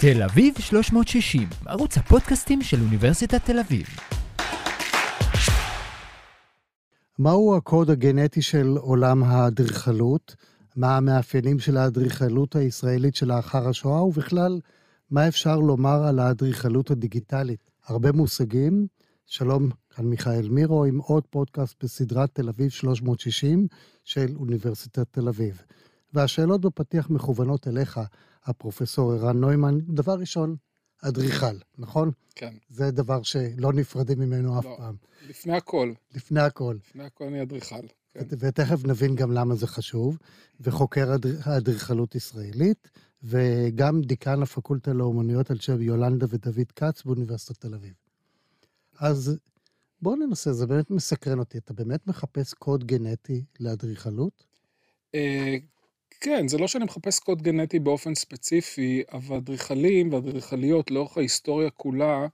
תל 0.00 0.22
אביב 0.22 0.54
360, 0.58 1.48
ערוץ 1.66 1.98
הפודקאסטים 1.98 2.62
של 2.62 2.80
אוניברסיטת 2.80 3.44
תל 3.44 3.58
אביב. 3.58 3.86
מהו 7.18 7.56
הקוד 7.56 7.90
הגנטי 7.90 8.42
של 8.42 8.76
עולם 8.76 9.22
האדריכלות? 9.22 10.36
מה 10.76 10.96
המאפיינים 10.96 11.58
של 11.58 11.76
האדריכלות 11.76 12.56
הישראלית 12.56 13.14
שלאחר 13.14 13.68
השואה, 13.68 14.04
ובכלל, 14.04 14.60
מה 15.10 15.28
אפשר 15.28 15.56
לומר 15.56 16.04
על 16.06 16.18
האדריכלות 16.18 16.90
הדיגיטלית? 16.90 17.70
הרבה 17.86 18.12
מושגים. 18.12 18.86
שלום, 19.26 19.70
כאן 19.90 20.04
מיכאל 20.04 20.48
מירו 20.48 20.84
עם 20.84 20.98
עוד 20.98 21.24
פודקאסט 21.30 21.84
בסדרת 21.84 22.30
תל 22.32 22.48
אביב 22.48 22.70
360 22.70 23.66
של 24.04 24.36
אוניברסיטת 24.36 25.06
תל 25.10 25.28
אביב. 25.28 25.62
והשאלות 26.12 26.60
בפתיח 26.60 27.10
מכוונות 27.10 27.68
אליך, 27.68 28.00
הפרופסור 28.44 29.12
ערן 29.12 29.36
נוימן. 29.40 29.78
דבר 29.80 30.12
ראשון, 30.18 30.56
אדריכל, 31.02 31.56
נכון? 31.78 32.10
כן. 32.34 32.54
זה 32.68 32.90
דבר 32.90 33.22
שלא 33.22 33.72
נפרדים 33.72 34.20
ממנו 34.20 34.58
אף 34.58 34.64
לא. 34.64 34.74
פעם. 34.78 34.96
לפני 35.28 35.56
הכל, 35.56 35.92
לפני 36.14 36.40
הכל. 36.40 36.76
לפני 36.88 37.04
הכל 37.04 37.24
אני 37.24 37.42
אדריכל. 37.42 37.76
כן. 38.14 38.20
ות- 38.20 38.34
ותכף 38.38 38.84
נבין 38.84 39.14
גם 39.14 39.32
למה 39.32 39.54
זה 39.54 39.66
חשוב, 39.66 40.18
וחוקר 40.60 41.14
אדר- 41.14 41.38
האדריכלות 41.42 42.14
ישראלית, 42.14 42.90
וגם 43.22 44.00
דיקן 44.00 44.42
הפקולטה 44.42 44.92
לאומנויות 44.92 45.50
על 45.50 45.58
שם 45.60 45.82
יולנדה 45.82 46.26
ודוד 46.28 46.72
כץ 46.76 47.02
באוניברסיטת 47.04 47.60
תל 47.60 47.74
אביב. 47.74 47.92
אז 48.98 49.36
בואו 50.02 50.16
ננסה, 50.16 50.52
זה 50.52 50.66
באמת 50.66 50.90
מסקרן 50.90 51.38
אותי. 51.38 51.58
אתה 51.58 51.72
באמת 51.74 52.06
מחפש 52.06 52.54
קוד 52.54 52.84
גנטי 52.84 53.44
לאדריכלות? 53.60 54.44
כן, 56.24 56.48
זה 56.48 56.58
לא 56.58 56.68
שאני 56.68 56.84
מחפש 56.84 57.18
קוד 57.18 57.42
גנטי 57.42 57.78
באופן 57.78 58.14
ספציפי, 58.14 59.02
אבל 59.12 59.36
אדריכלים 59.36 60.12
ואדריכליות 60.12 60.90
לאורך 60.90 61.16
ההיסטוריה 61.16 61.70
כולה, 61.70 62.26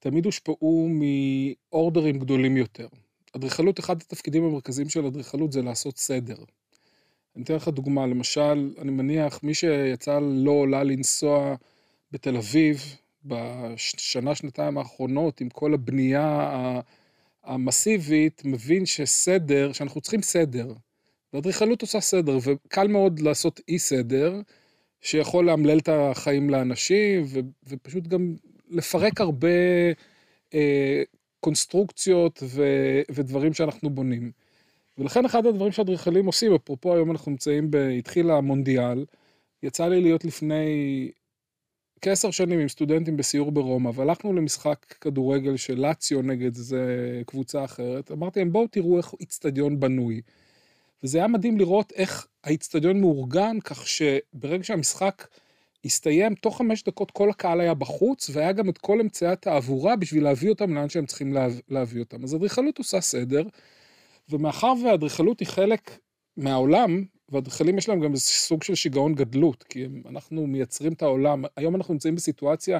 תמיד 0.00 0.24
הושפעו 0.24 0.88
מאורדרים 0.90 2.18
גדולים 2.18 2.56
יותר. 2.56 2.88
אדריכלות, 3.36 3.80
אחד 3.80 4.02
התפקידים 4.02 4.44
המרכזיים 4.44 4.88
של 4.88 5.06
אדריכלות 5.06 5.52
זה 5.52 5.62
לעשות 5.62 5.98
סדר. 5.98 6.36
אני 7.36 7.44
אתן 7.44 7.54
לך 7.54 7.68
דוגמה, 7.68 8.06
למשל, 8.06 8.74
אני 8.78 8.90
מניח, 8.90 9.40
מי 9.42 9.54
שיצא 9.54 10.18
לא 10.22 10.50
עולה 10.50 10.82
לנסוע 10.82 11.54
בתל 12.12 12.36
אביב 12.36 12.96
בשנה, 13.24 14.34
שנתיים 14.34 14.78
האחרונות, 14.78 15.40
עם 15.40 15.48
כל 15.48 15.74
הבנייה 15.74 16.80
המסיבית, 17.44 18.42
מבין 18.44 18.86
שסדר, 18.86 19.72
שאנחנו 19.72 20.00
צריכים 20.00 20.22
סדר. 20.22 20.72
ואדריכלות 21.32 21.82
עושה 21.82 22.00
סדר, 22.00 22.38
וקל 22.42 22.88
מאוד 22.88 23.20
לעשות 23.20 23.60
אי 23.68 23.78
סדר, 23.78 24.40
שיכול 25.00 25.46
לאמלל 25.46 25.78
את 25.78 25.88
החיים 25.92 26.50
לאנשים, 26.50 27.22
ו- 27.26 27.40
ופשוט 27.68 28.06
גם 28.06 28.34
לפרק 28.70 29.20
הרבה 29.20 29.48
אה, 30.54 31.02
קונסטרוקציות 31.40 32.42
ו- 32.42 33.00
ודברים 33.10 33.54
שאנחנו 33.54 33.90
בונים. 33.90 34.32
ולכן 34.98 35.24
אחד 35.24 35.46
הדברים 35.46 35.72
שאדריכלים 35.72 36.26
עושים, 36.26 36.54
אפרופו 36.54 36.94
היום 36.94 37.10
אנחנו 37.10 37.30
נמצאים, 37.30 37.70
ב- 37.70 37.76
התחיל 37.76 38.30
המונדיאל, 38.30 39.04
יצא 39.62 39.88
לי 39.88 40.00
להיות 40.00 40.24
לפני 40.24 41.10
כעשר 42.00 42.30
שנים 42.30 42.58
עם 42.58 42.68
סטודנטים 42.68 43.16
בסיור 43.16 43.52
ברומא, 43.52 43.90
והלכנו 43.94 44.32
למשחק 44.32 44.94
כדורגל 45.00 45.56
של 45.56 45.80
לאציו 45.80 46.22
נגד 46.22 46.56
איזה 46.56 47.22
קבוצה 47.26 47.64
אחרת. 47.64 48.12
אמרתי 48.12 48.38
להם, 48.40 48.52
בואו 48.52 48.66
תראו 48.66 48.98
איך 48.98 49.14
איצטדיון 49.20 49.80
בנוי. 49.80 50.20
וזה 51.02 51.18
היה 51.18 51.26
מדהים 51.26 51.58
לראות 51.58 51.92
איך 51.92 52.26
האיצטדיון 52.44 53.00
מאורגן, 53.00 53.56
כך 53.64 53.88
שברגע 53.88 54.64
שהמשחק 54.64 55.28
הסתיים, 55.84 56.34
תוך 56.34 56.58
חמש 56.58 56.82
דקות 56.82 57.10
כל 57.10 57.30
הקהל 57.30 57.60
היה 57.60 57.74
בחוץ, 57.74 58.30
והיה 58.32 58.52
גם 58.52 58.68
את 58.68 58.78
כל 58.78 59.00
אמצעי 59.00 59.28
התעבורה 59.28 59.96
בשביל 59.96 60.24
להביא 60.24 60.48
אותם 60.48 60.74
לאן 60.74 60.88
שהם 60.88 61.06
צריכים 61.06 61.32
לה, 61.32 61.48
להביא 61.68 62.00
אותם. 62.00 62.24
אז 62.24 62.34
אדריכלות 62.34 62.78
עושה 62.78 63.00
סדר, 63.00 63.42
ומאחר 64.28 64.72
והאדריכלות 64.84 65.40
היא 65.40 65.48
חלק 65.48 65.98
מהעולם, 66.36 67.04
ואדריכלים 67.28 67.78
יש 67.78 67.88
להם 67.88 68.00
גם 68.00 68.12
איזה 68.12 68.24
סוג 68.24 68.62
של 68.62 68.74
שיגעון 68.74 69.14
גדלות, 69.14 69.62
כי 69.62 69.84
הם, 69.84 70.02
אנחנו 70.08 70.46
מייצרים 70.46 70.92
את 70.92 71.02
העולם. 71.02 71.44
היום 71.56 71.76
אנחנו 71.76 71.94
נמצאים 71.94 72.14
בסיטואציה 72.14 72.78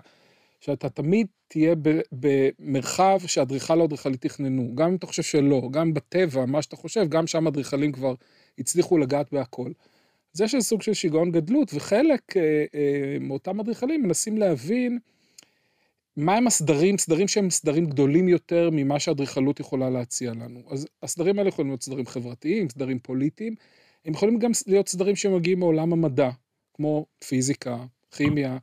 שאתה 0.60 0.88
תמיד 0.88 1.26
תהיה 1.48 1.74
במרחב 2.12 3.18
שאדריכל 3.26 3.80
או 3.80 3.84
אדריכלית 3.84 4.20
תכננו. 4.20 4.72
גם 4.74 4.88
אם 4.88 4.96
אתה 4.96 5.06
חושב 5.06 5.22
שלא, 5.22 5.68
גם 5.70 5.94
בטבע, 5.94 6.46
מה 6.46 6.62
שאתה 6.62 6.76
חושב, 6.76 7.08
גם 7.08 7.26
שם 7.26 7.46
אדריכלים 7.46 7.92
כבר 7.92 8.14
הצליחו 8.58 8.98
לגעת 8.98 9.32
בהכל. 9.32 9.70
אז 10.34 10.40
יש 10.40 10.54
איזה 10.54 10.66
סוג 10.66 10.82
של 10.82 10.94
שיגעון 10.94 11.32
גדלות, 11.32 11.70
וחלק 11.74 12.36
אה, 12.36 12.64
אה, 12.74 13.16
מאותם 13.20 13.60
אדריכלים 13.60 14.02
מנסים 14.02 14.38
להבין 14.38 14.98
מהם 16.16 16.46
הסדרים, 16.46 16.98
סדרים 16.98 17.28
שהם 17.28 17.50
סדרים 17.50 17.86
גדולים 17.86 18.28
יותר 18.28 18.70
ממה 18.72 19.00
שאדריכלות 19.00 19.60
יכולה 19.60 19.90
להציע 19.90 20.30
לנו. 20.30 20.60
אז 20.70 20.86
הסדרים 21.02 21.38
האלה 21.38 21.48
יכולים 21.48 21.70
להיות 21.70 21.82
סדרים 21.82 22.06
חברתיים, 22.06 22.68
סדרים 22.68 22.98
פוליטיים, 22.98 23.54
הם 24.04 24.12
יכולים 24.12 24.38
גם 24.38 24.50
להיות 24.66 24.88
סדרים 24.88 25.16
שמגיעים 25.16 25.58
מעולם 25.60 25.92
המדע, 25.92 26.30
כמו 26.74 27.06
פיזיקה, 27.28 27.76
כימיה, 28.10 28.58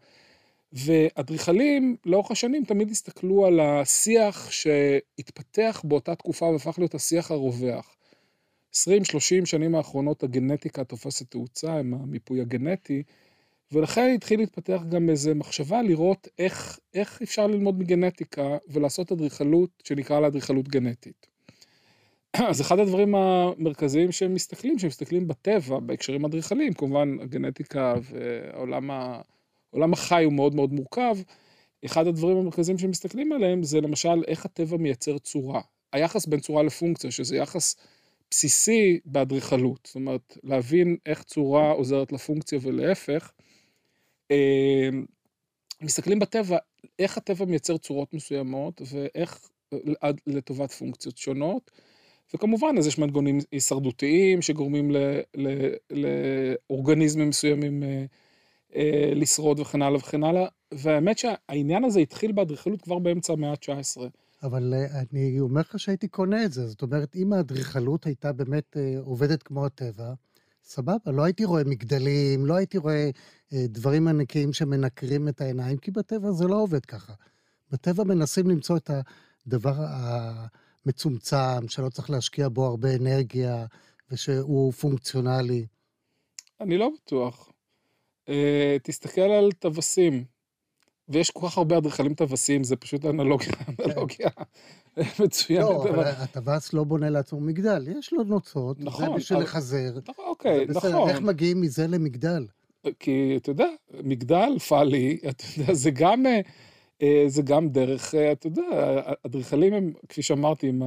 ואדריכלים 0.74 1.96
לאורך 2.06 2.32
השנים 2.32 2.66
תמיד 2.66 2.92
הסתכלו 2.92 3.46
על 3.46 3.60
השיח 3.60 4.52
שהתפתח 4.52 5.82
באותה 5.84 6.16
תקופה 6.16 6.46
והפך 6.46 6.76
להיות 6.78 6.96
השיח 6.96 7.32
הרווח. 7.32 7.96
20-30 8.76 8.76
שנים 9.46 9.76
האחרונות 9.76 10.24
הגנטיקה 10.24 10.84
תופסת 10.84 11.32
תאוצה 11.32 11.80
עם 11.80 11.94
המיפוי 11.94 12.42
הגנטי, 12.42 13.04
ולכן 13.72 14.12
התחיל 14.16 14.40
להתפתח 14.40 14.82
גם 14.90 15.10
איזו 15.10 15.36
מחשבה 15.36 15.82
לראות 15.82 16.28
איך, 16.40 16.80
איך 16.94 17.22
אפשר 17.22 17.48
ללמוד 17.48 17.80
מגנטיקה 17.80 18.58
ולעשות 18.68 19.12
אדריכלות 19.12 19.70
שנקרא 19.84 20.20
לה 20.20 20.28
אדריכלות 20.28 20.68
גנטית. 20.68 21.28
אז 22.34 22.62
אחד 22.62 22.80
הדברים 22.80 23.16
המרכזיים 23.16 24.12
שהם 24.12 24.34
מסתכלים, 24.34 24.80
שהם 24.80 24.88
מסתכלים 24.88 25.28
בטבע, 25.28 25.80
בהקשרים 25.80 26.26
אדריכליים, 26.26 26.74
כמובן 26.74 27.18
הגנטיקה 27.22 27.94
והעולם 28.04 28.92
ה... 28.92 29.22
עולם 29.74 29.94
החי 29.94 30.24
הוא 30.24 30.34
מאוד 30.34 30.56
מאוד 30.56 30.74
מורכב, 30.74 31.16
אחד 31.86 32.08
הדברים 32.08 32.38
המרכזיים 32.38 32.78
שהם 32.78 32.90
מסתכלים 32.90 33.32
עליהם 33.32 33.64
זה 33.64 33.82
למשל 33.82 34.24
איך 34.28 34.46
הטבע 34.46 34.78
מייצר 34.78 35.18
צורה. 35.18 35.62
היחס 35.94 36.26
בין 36.26 36.40
צורה 36.40 36.64
לפונקציה, 36.64 37.12
שזה 37.12 37.36
יחס 37.36 37.76
בסיסי 38.30 39.00
באדריכלות, 39.06 39.80
זאת 39.86 39.96
אומרת, 39.96 40.38
להבין 40.44 40.98
איך 41.06 41.24
צורה 41.24 41.72
עוזרת 41.72 42.12
לפונקציה 42.12 42.60
ולהפך. 42.62 43.32
אה, 44.32 44.90
מסתכלים 45.82 46.20
בטבע, 46.20 46.58
איך 47.00 47.18
הטבע 47.18 47.46
מייצר 47.46 47.78
צורות 47.78 48.14
מסוימות 48.14 48.82
ואיך 48.92 49.50
עד 50.02 50.22
לטובת 50.28 50.72
פונקציות 50.72 51.18
שונות. 51.18 51.72
וכמובן, 52.34 52.76
אז 52.78 52.88
יש 52.88 52.98
מנגונים 52.98 53.40
הישרדותיים 53.52 54.42
שגורמים 54.42 54.92
לאורגניזמים 56.70 57.30
מסוימים 57.30 57.84
אה, 57.84 57.88
אה, 57.88 58.06
לשרוד 59.16 59.60
וכן 59.60 59.82
הלאה 59.82 59.98
וכן 59.98 60.24
הלאה. 60.24 60.46
והאמת 60.74 61.18
שהעניין 61.18 61.84
הזה 61.84 62.00
התחיל 62.00 62.32
באדריכלות 62.32 62.82
כבר 62.82 63.00
באמצע 63.00 63.34
המאה 63.34 63.52
ה-19. 63.52 64.02
אבל 64.44 64.74
אה, 64.74 65.02
אני 65.12 65.40
אומר 65.40 65.62
לך 65.62 65.80
שהייתי 65.80 66.08
קונה 66.08 66.46
את 66.46 66.52
זה. 66.52 66.68
זאת 66.68 66.82
אומרת, 66.82 67.16
אם 67.16 67.34
האדריכלות 67.34 68.06
הייתה 68.06 68.34
באמת 68.34 68.78
אה, 68.78 68.96
עובדת 69.00 69.44
כמו 69.44 69.66
הטבע, 69.66 70.14
סבבה, 70.64 71.12
לא 71.12 71.24
הייתי 71.24 71.46
רואה 71.46 71.64
מגדלים, 71.64 72.46
לא 72.46 72.56
הייתי 72.56 72.78
רואה 72.78 73.10
אה, 73.54 73.66
דברים 73.68 74.08
ענקיים 74.08 74.54
שמנקרים 74.54 75.28
את 75.28 75.42
העיניים, 75.42 75.78
כי 75.78 75.92
בטבע 75.92 76.32
זה 76.32 76.48
לא 76.48 76.62
עובד 76.62 76.86
ככה. 76.86 77.14
בטבע 77.72 78.04
מנסים 78.04 78.50
למצוא 78.50 78.78
את 78.78 78.90
הדבר 79.48 79.74
המצומצם, 80.86 81.68
שלא 81.68 81.90
צריך 81.90 82.10
להשקיע 82.10 82.50
בו 82.50 82.66
הרבה 82.66 82.96
אנרגיה, 82.96 83.66
ושהוא 84.12 84.72
פונקציונלי. 84.72 85.66
אני 86.62 86.78
לא 86.78 86.90
בטוח. 86.96 87.53
אה, 88.30 88.78
תסתכל 88.84 89.22
על 89.22 89.52
טווסים, 89.52 90.24
ויש 91.10 91.32
כל 91.32 91.48
כך 91.48 91.58
הרבה 91.58 91.78
אדריכלים 91.78 92.14
טווסים, 92.14 92.64
זה 92.64 92.76
פשוט 92.76 93.06
אנלוגיה, 93.06 93.54
אנלוגיה 93.86 94.30
מצוינת. 95.24 95.64
לא, 95.64 95.84
אבל 95.90 96.04
הטווס 96.04 96.74
לא 96.74 96.84
בונה 96.84 97.10
לעצמו 97.10 97.40
מגדל, 97.40 97.88
יש 98.00 98.14
לו 98.14 98.24
נוצות, 98.24 98.78
זה 98.78 98.86
נכון, 98.86 99.16
בשביל 99.16 99.38
אבל- 99.38 99.46
לחזר. 99.48 99.94
אוקיי, 100.18 100.68
זה 100.68 100.74
בסדר, 100.74 101.08
איך 101.08 101.16
נכון. 101.16 101.26
מגיעים 101.26 101.62
מזה 101.62 101.88
למגדל? 101.88 102.46
כי 103.00 103.34
אתה 103.38 103.50
יודע, 103.52 103.68
מגדל 104.04 104.60
פאלי, 104.68 105.18
אתה 105.30 105.44
יודע, 105.58 105.74
זה 105.74 105.92
גם, 105.92 106.26
אה, 106.26 106.42
אה, 107.02 107.24
זה 107.28 107.42
גם 107.42 107.70
דרך, 107.70 108.16
אה, 108.16 108.32
אתה 108.32 108.48
יודע, 108.48 108.62
אדריכלים 109.26 109.74
הם, 109.74 109.94
כפי 110.10 110.22
שאמרתי, 110.22 110.68
עם 110.68 110.82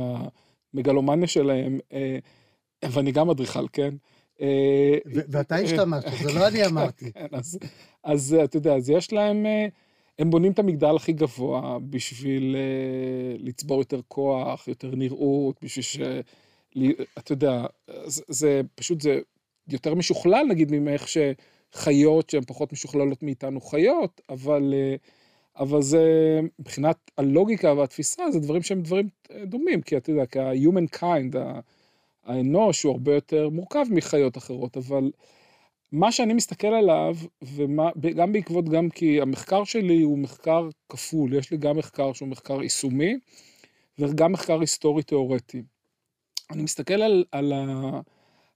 המגלומניה 0.75 1.27
שלהם, 1.29 1.79
אה, 1.93 2.19
ואני 2.91 3.13
גם 3.13 3.31
אדריכל, 3.31 3.67
כן? 3.73 3.95
אה, 4.41 4.99
ואתה 5.07 5.57
השתמשת, 5.57 6.09
זה 6.23 6.33
לא 6.33 6.49
אני 6.49 6.67
אמרתי. 6.67 7.13
כן, 7.13 7.27
אז, 8.03 8.35
אה, 8.39 8.45
אתה 8.45 8.57
יודע, 8.57 8.75
אז 8.75 8.91
יש 8.91 9.13
להם, 9.13 9.47
אה, 9.47 9.67
הם 10.19 10.31
בונים 10.31 10.53
את 10.53 10.59
המגדל 10.59 10.97
הכי 10.97 11.13
גבוה 11.13 11.79
בשביל 11.91 12.57
אה, 12.57 13.37
לצבור 13.39 13.79
יותר 13.79 14.01
כוח, 14.09 14.69
יותר 14.69 14.91
נראות, 14.95 15.57
בשביל 15.63 15.83
ש... 15.83 15.99
אתה 17.19 17.33
יודע, 17.33 17.67
זה, 18.07 18.61
פשוט, 18.75 19.01
זה 19.01 19.19
יותר 19.69 19.95
משוכלל 19.95 20.47
נגיד 20.49 20.73
ממך 20.73 21.09
ש... 21.09 21.19
חיות 21.77 22.31
שהן 22.31 22.43
פחות 22.47 22.73
משוכללות 22.73 23.23
מאיתנו 23.23 23.61
חיות, 23.61 24.21
אבל, 24.29 24.75
אה, 24.75 24.97
אבל 25.59 25.83
זה, 25.83 26.05
מבחינת 26.59 26.97
הלוגיקה 27.19 27.73
והתפיסה, 27.73 28.23
זה 28.31 28.41
דברים 28.41 28.63
שהם 28.63 28.81
דברים 28.81 29.09
אה, 29.31 29.45
דומים, 29.45 29.83
כי 29.83 29.97
אתה 29.97 30.11
יודע, 30.11 30.27
כי 30.27 30.39
ה-human 30.39 30.99
kind, 30.99 31.37
האנוש 32.27 32.83
הוא 32.83 32.93
הרבה 32.93 33.15
יותר 33.15 33.49
מורכב 33.49 33.85
מחיות 33.91 34.39
אחרות, 34.39 34.77
אבל 34.77 35.11
מה 35.93 36.13
שאני 36.13 36.35
מסתכל 36.35 36.67
עליו, 36.67 37.17
וגם 37.97 38.33
בעקבות, 38.33 38.69
גם 38.69 38.91
כי 38.91 39.21
המחקר 39.21 39.65
שלי 39.65 40.03
הוא 40.03 40.19
מחקר 40.19 40.69
כפול, 40.89 41.35
יש 41.35 41.51
לי 41.51 41.57
גם 41.57 41.77
מחקר 41.77 42.13
שהוא 42.13 42.29
מחקר 42.29 42.63
יישומי, 42.63 43.15
וגם 43.99 44.33
מחקר 44.33 44.61
היסטורי-תיאורטי. 44.61 45.63
אני 46.51 46.63
מסתכל 46.63 47.03
על, 47.03 47.25
על, 47.33 47.53
ה, 47.53 48.01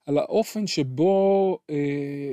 על 0.07 0.19
האופן 0.19 0.67
שבו 0.67 1.59
אה, 1.71 2.33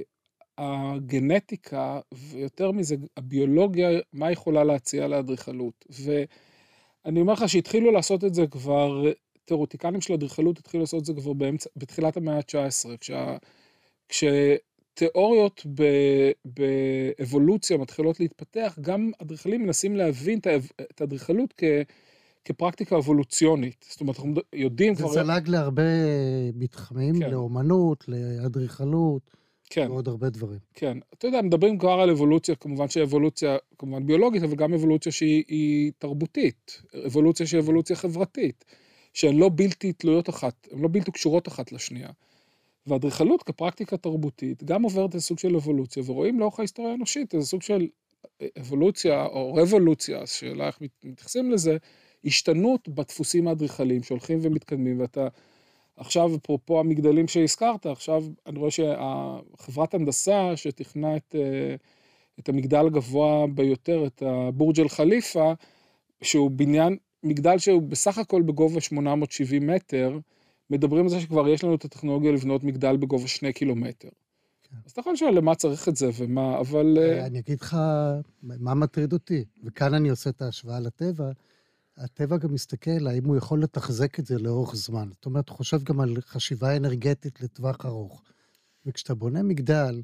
הגנטיקה, 0.57 1.99
ויותר 2.13 2.71
מזה, 2.71 2.95
הביולוגיה, 3.17 3.89
מה 4.13 4.31
יכולה 4.31 4.63
להציע 4.63 5.07
לאדריכלות. 5.07 5.85
ואני 5.89 7.21
אומר 7.21 7.33
לך 7.33 7.49
שהתחילו 7.49 7.91
לעשות 7.91 8.23
את 8.23 8.33
זה 8.33 8.47
כבר, 8.47 9.03
תיאורטיקנים 9.47 10.01
של 10.01 10.13
אדריכלות 10.13 10.59
התחילו 10.59 10.83
לעשות 10.83 10.99
את 10.99 11.05
זה 11.05 11.13
כבר 11.13 11.33
באמצע, 11.33 11.69
בתחילת 11.75 12.17
המאה 12.17 12.35
ה-19, 12.35 12.97
כשה, 12.97 13.37
כשתיאוריות 14.09 15.65
באבולוציה 16.45 17.77
מתחילות 17.77 18.19
להתפתח, 18.19 18.77
גם 18.81 19.11
אדריכלים 19.21 19.63
מנסים 19.63 19.95
להבין 19.95 20.39
את 20.81 21.01
האדריכלות 21.01 21.53
כ... 21.57 21.63
כפרקטיקה 22.45 22.97
אבולוציונית. 22.97 23.85
זאת 23.89 24.01
אומרת, 24.01 24.15
אנחנו 24.19 24.33
יודעים 24.53 24.95
זה 24.95 25.03
כבר... 25.03 25.11
זה 25.11 25.23
זלג 25.23 25.47
להרבה 25.47 25.81
מתחמים, 26.53 27.19
כן. 27.19 27.31
לאומנות, 27.31 28.05
לאדריכלות. 28.07 29.21
כן. 29.69 29.91
ועוד 29.91 30.07
הרבה 30.07 30.29
דברים. 30.29 30.59
כן. 30.73 30.97
אתה 31.13 31.27
יודע, 31.27 31.41
מדברים 31.41 31.77
כבר 31.77 31.91
על 31.91 32.09
אבולוציה, 32.09 32.55
כמובן 32.55 32.89
שאבולוציה, 32.89 33.57
כמובן 33.77 34.05
ביולוגית, 34.05 34.43
אבל 34.43 34.55
גם 34.55 34.73
אבולוציה 34.73 35.11
שהיא 35.11 35.91
תרבותית. 35.97 36.81
אבולוציה 37.05 37.47
שהיא 37.47 37.59
אבולוציה 37.59 37.95
חברתית. 37.95 38.65
שהן 39.17 39.37
לא 39.37 39.49
בלתי 39.55 39.93
תלויות 39.93 40.29
אחת, 40.29 40.67
הן 40.71 40.81
לא 40.81 40.89
בלתי 40.91 41.11
קשורות 41.11 41.47
אחת 41.47 41.71
לשנייה. 41.71 42.09
ואדריכלות 42.87 43.43
כפרקטיקה 43.43 43.97
תרבותית 43.97 44.63
גם 44.63 44.83
עוברת 44.83 45.15
איזה 45.15 45.25
סוג 45.25 45.39
של 45.39 45.55
אבולוציה, 45.55 46.03
ורואים 46.05 46.39
לאורך 46.39 46.59
ההיסטוריה 46.59 46.91
האנושית 46.91 47.35
איזה 47.35 47.47
סוג 47.47 47.61
של 47.61 47.87
אבולוציה 48.59 49.25
או 49.25 49.53
רבולוציה, 49.53 50.21
השאלה 50.21 50.67
איך 50.67 50.79
מתייחסים 50.81 51.51
לזה, 51.51 51.77
השתנות 52.25 52.89
בדפוסים 52.89 53.47
האדריכליים 53.47 54.03
שהולכים 54.03 54.39
ומתקדמים, 54.41 54.99
ואתה 54.99 55.27
עכשיו, 55.95 56.35
אפרופו 56.35 56.79
המגדלים 56.79 57.27
שהזכרת, 57.27 57.85
עכשיו 57.85 58.23
אני 58.45 58.59
רואה 58.59 58.71
שהחברת 58.71 59.93
הנדסה 59.93 60.51
שתכנה 60.55 61.17
את, 61.17 61.35
אה, 61.39 61.75
את 62.39 62.49
המגדל 62.49 62.85
הגבוה 62.85 63.47
ביותר, 63.47 64.07
את 64.07 64.23
הבורג' 64.25 64.79
אל-חליפה, 64.79 65.53
שהוא 66.21 66.51
בניין, 66.51 66.97
מגדל 67.27 67.57
שהוא 67.57 67.81
בסך 67.81 68.17
הכל 68.17 68.41
בגובה 68.41 68.81
870 68.81 69.67
מטר, 69.67 70.19
מדברים 70.69 71.03
על 71.03 71.09
זה 71.09 71.19
שכבר 71.19 71.47
יש 71.47 71.63
לנו 71.63 71.75
את 71.75 71.85
הטכנולוגיה 71.85 72.31
לבנות 72.31 72.63
מגדל 72.63 72.97
בגובה 72.97 73.27
שני 73.27 73.53
קילומטר. 73.53 74.09
כן. 74.63 74.75
אז 74.85 74.91
אתה 74.91 74.99
יכול 74.99 75.13
לשאול 75.13 75.37
למה 75.37 75.55
צריך 75.55 75.89
את 75.89 75.95
זה 75.95 76.09
ומה, 76.17 76.59
אבל... 76.59 76.97
אה, 76.97 77.25
אני 77.25 77.39
אגיד 77.39 77.61
לך 77.61 77.77
מה 78.41 78.73
מטריד 78.73 79.13
אותי, 79.13 79.45
וכאן 79.63 79.93
אני 79.93 80.09
עושה 80.09 80.29
את 80.29 80.41
ההשוואה 80.41 80.79
לטבע. 80.79 81.31
הטבע 81.97 82.37
גם 82.37 82.53
מסתכל 82.53 83.07
האם 83.07 83.25
הוא 83.25 83.37
יכול 83.37 83.63
לתחזק 83.63 84.19
את 84.19 84.25
זה 84.25 84.39
לאורך 84.39 84.75
זמן. 84.75 85.09
זאת 85.11 85.25
אומרת, 85.25 85.49
הוא 85.49 85.57
חושב 85.57 85.83
גם 85.83 85.99
על 85.99 86.15
חשיבה 86.21 86.77
אנרגטית 86.77 87.41
לטווח 87.41 87.85
ארוך. 87.85 88.21
וכשאתה 88.85 89.15
בונה 89.15 89.43
מגדל, 89.43 90.01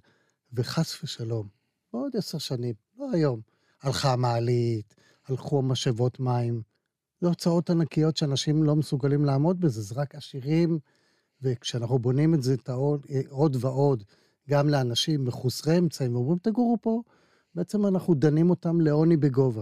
וחס 0.53 1.03
ושלום, 1.03 1.47
בעוד 1.93 2.15
עשר 2.15 2.37
שנים, 2.37 2.73
לא 2.99 3.11
היום, 3.13 3.41
הלכה 3.81 4.13
המעלית, 4.13 4.95
הלכו 5.27 5.59
המשאבות 5.59 6.19
מים, 6.19 6.61
זה 7.23 7.29
הוצאות 7.29 7.69
ענקיות 7.69 8.17
שאנשים 8.17 8.63
לא 8.63 8.75
מסוגלים 8.75 9.25
לעמוד 9.25 9.59
בזה, 9.59 9.81
זה 9.81 9.95
רק 9.95 10.15
עשירים, 10.15 10.79
וכשאנחנו 11.41 11.99
בונים 11.99 12.33
את 12.33 12.43
זה 12.43 12.53
את 12.53 12.69
העוד, 12.69 13.05
עוד 13.29 13.57
ועוד, 13.59 14.03
גם 14.49 14.69
לאנשים 14.69 15.25
מחוסרי 15.25 15.77
אמצעים, 15.77 16.15
ואומרים, 16.15 16.37
תגורו 16.37 16.77
פה, 16.81 17.01
בעצם 17.55 17.85
אנחנו 17.85 18.13
דנים 18.13 18.49
אותם 18.49 18.81
לעוני 18.81 19.17
בגובה. 19.17 19.61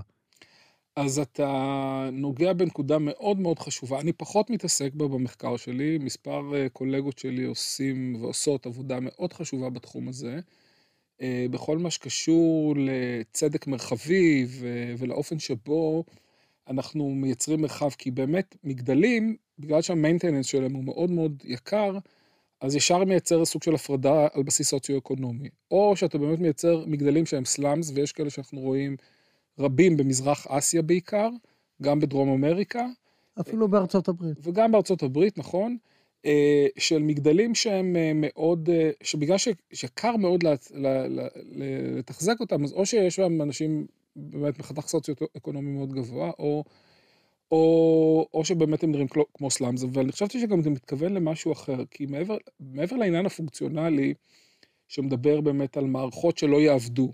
אז 0.96 1.20
אתה 1.20 2.10
נוגע 2.12 2.54
בנקודה 2.54 2.98
מאוד 3.00 3.40
מאוד 3.40 3.60
חשובה. 3.60 4.00
אני 4.00 4.14
פחות 4.14 4.50
מתעסק 4.50 4.94
בה 4.94 5.08
במחקר 5.08 5.58
שלי, 5.58 5.98
מספר 5.98 6.56
אה, 6.56 6.70
קולגות 6.70 7.20
שלי 7.20 7.44
עושים 7.44 8.16
ועושות 8.22 8.66
עבודה 8.66 9.00
מאוד 9.00 9.34
חשובה 9.34 9.70
בתחום 9.70 10.08
הזה. 10.08 10.40
אה, 11.22 11.46
בכל 11.52 11.78
מה 11.78 11.92
שקשור 11.92 12.76
לצדק 12.78 13.68
מרחבי 13.68 14.48
ולאופן 14.98 15.40
שבו 15.40 16.04
אנחנו 16.72 17.10
מייצרים 17.10 17.62
מרחב, 17.62 17.90
כי 17.90 18.12
באמת 18.12 18.56
מגדלים, 18.64 19.36
בגלל 19.60 19.82
שהמיינטננס 19.82 20.46
שלהם 20.46 20.74
הוא 20.74 20.84
מאוד 20.84 21.12
מאוד 21.12 21.44
יקר, 21.46 21.98
אז 22.62 22.76
ישר 22.76 23.04
מייצר 23.04 23.46
סוג 23.46 23.64
של 23.64 23.76
הפרדה 23.76 24.28
על 24.34 24.44
בסיס 24.44 24.70
סוציו-אקונומי. 24.70 25.50
או 25.72 25.96
שאתה 25.96 26.18
באמת 26.18 26.40
מייצר 26.40 26.84
מגדלים 26.88 27.26
שהם 27.26 27.46
סלאמס, 27.46 27.92
ויש 27.96 28.12
כאלה 28.12 28.30
שאנחנו 28.30 28.62
רואים 28.62 28.96
רבים 29.60 29.98
במזרח 29.98 30.48
אסיה 30.48 30.82
בעיקר, 30.82 31.30
גם 31.82 32.00
בדרום 32.00 32.30
אמריקה. 32.30 32.86
אפילו 33.40 33.68
בארצות 33.68 34.08
הברית. 34.08 34.38
וגם 34.44 34.72
בארצות 34.72 35.04
הברית, 35.04 35.38
נכון. 35.38 35.78
אה, 36.26 36.68
של 36.78 37.00
מגדלים 37.04 37.56
שהם 37.56 37.96
אה, 37.96 38.12
מאוד, 38.16 38.70
אה, 38.70 38.92
שבגלל 39.04 39.38
שיקר 39.74 40.18
מאוד 40.18 40.44
לתחזק 41.98 42.40
אותם, 42.40 42.64
אז 42.64 42.74
או 42.74 42.86
שיש 42.86 43.16
שם 43.16 43.42
אנשים 43.42 43.88
באמת 44.16 44.60
מחתך 44.60 44.88
סוציו-אקונומי 44.88 45.72
מאוד 45.72 45.94
גבוה, 45.94 46.32
או, 46.40 46.64
או, 47.52 48.28
או 48.34 48.46
שבאמת 48.46 48.84
הם 48.84 48.92
נראים 48.92 49.08
כמו 49.34 49.52
סלאמס, 49.52 49.84
אבל 49.84 50.02
אני 50.02 50.12
חשבתי 50.12 50.42
שגם 50.42 50.62
זה 50.62 50.70
מתכוון 50.70 51.14
למשהו 51.14 51.52
אחר, 51.52 51.86
כי 51.92 52.06
מעבר, 52.06 52.38
מעבר 52.60 52.96
לעניין 52.96 53.26
הפונקציונלי, 53.26 54.14
שמדבר 54.88 55.42
באמת 55.42 55.78
על 55.78 55.86
מערכות 55.86 56.38
שלא 56.38 56.62
יעבדו, 56.62 57.12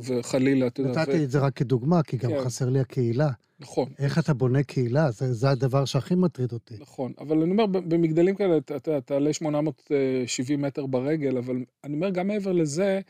וחלילה, 0.00 0.66
אתה 0.66 0.80
יודע... 0.80 1.02
נתתי 1.02 1.20
ו... 1.20 1.24
את 1.24 1.30
זה 1.30 1.38
רק 1.38 1.56
כדוגמה, 1.56 2.02
כי 2.02 2.16
גם 2.16 2.30
כן. 2.30 2.44
חסר 2.44 2.68
לי 2.68 2.80
הקהילה. 2.80 3.28
נכון. 3.60 3.88
איך 3.98 4.18
אתה 4.18 4.34
בונה 4.34 4.62
קהילה? 4.62 5.10
זה, 5.10 5.32
זה 5.34 5.50
הדבר 5.50 5.84
שהכי 5.84 6.14
מטריד 6.14 6.52
אותי. 6.52 6.74
נכון, 6.80 7.12
אבל 7.18 7.42
אני 7.42 7.50
אומר, 7.50 7.66
במגדלים 7.66 8.34
כאלה, 8.34 8.56
אתה 8.56 9.00
תעלה 9.00 9.32
870 9.32 10.62
מטר 10.62 10.86
ברגל, 10.86 11.38
אבל 11.38 11.64
אני 11.84 11.94
אומר, 11.94 12.10
גם 12.10 12.26
מעבר 12.26 12.52
לזה, 12.52 13.00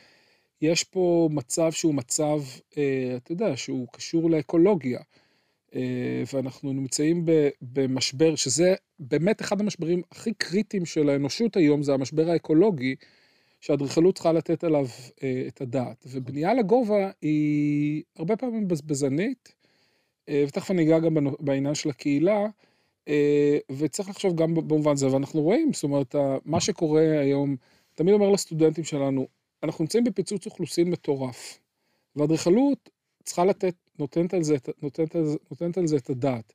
יש 0.63 0.85
פה 0.85 1.29
מצב 1.33 1.73
שהוא 1.73 1.95
מצב, 1.95 2.41
אה, 2.77 3.15
אתה 3.17 3.33
יודע, 3.33 3.57
שהוא 3.57 3.89
קשור 3.93 4.31
לאקולוגיה. 4.31 5.01
אה, 5.75 6.23
ואנחנו 6.33 6.73
נמצאים 6.73 7.25
במשבר, 7.63 8.35
שזה 8.35 8.75
באמת 8.99 9.41
אחד 9.41 9.61
המשברים 9.61 10.03
הכי 10.13 10.33
קריטיים 10.35 10.87
של 10.87 11.09
האנושות 11.09 11.57
היום, 11.57 11.83
זה 11.83 11.95
המשבר 11.95 12.31
האקולוגי, 12.31 12.95
שהאדריכלות 13.61 14.15
צריכה 14.15 14.33
לתת 14.33 14.65
עליו 14.65 14.87
אה, 15.23 15.45
את 15.49 15.61
הדעת. 15.61 16.07
ובנייה 16.11 16.55
לגובה 16.55 17.11
היא 17.23 18.03
הרבה 18.17 18.37
פעמים 18.37 18.69
בזבזנית, 18.69 19.53
ותכף 20.31 20.71
אני 20.71 20.83
אגע 20.83 20.99
גם 20.99 21.17
בעניין 21.41 21.75
של 21.75 21.91
הקהילה, 21.91 22.47
וצריך 23.79 24.09
לחשוב 24.09 24.37
גם 24.37 24.55
במובן 24.55 24.93
הזה, 24.93 25.13
ואנחנו 25.13 25.43
רואים, 25.43 25.73
זאת 25.73 25.85
אומרת, 25.85 26.15
מה 26.45 26.61
שקורה 26.61 27.21
היום, 27.21 27.57
תמיד 27.95 28.15
אומר 28.15 28.31
לסטודנטים 28.31 28.85
שלנו, 28.85 29.27
אנחנו 29.63 29.83
נמצאים 29.85 30.05
בפיצוץ 30.05 30.47
אוכלוסין 30.47 30.91
מטורף, 30.91 31.59
ואדריכלות 32.17 32.91
צריכה 33.25 33.45
לתת, 33.45 33.75
נותנת 33.99 34.35
על 34.35 34.43
זה, 34.43 34.57
נותנת, 34.83 35.17
נותנת 35.51 35.79
על 35.79 35.87
זה 35.87 35.97
את 35.97 36.11
הדעת. 36.11 36.53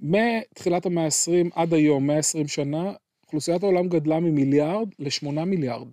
מתחילת 0.00 0.86
המאה 0.86 1.04
ה-20 1.04 1.50
עד 1.54 1.74
היום, 1.74 2.06
120 2.06 2.48
שנה, 2.48 2.92
אוכלוסיית 3.24 3.62
העולם 3.62 3.88
גדלה 3.88 4.20
ממיליארד 4.20 4.88
לשמונה 4.98 5.44
מיליארד. 5.44 5.88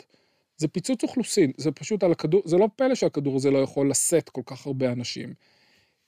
זה 0.58 0.68
פיצוץ 0.68 1.04
אוכלוסין, 1.04 1.52
זה 1.58 1.72
פשוט 1.72 2.04
על 2.04 2.12
הכדור, 2.12 2.42
זה 2.46 2.58
לא 2.58 2.70
פלא 2.76 2.96
שהכדור 2.96 3.36
הזה 3.36 3.52
לא 3.52 3.58
יכול 3.58 3.90
לשאת 3.90 4.30
כל 4.30 4.42
כך 4.46 4.68
הרבה 4.68 4.92
אנשים. 4.92 5.34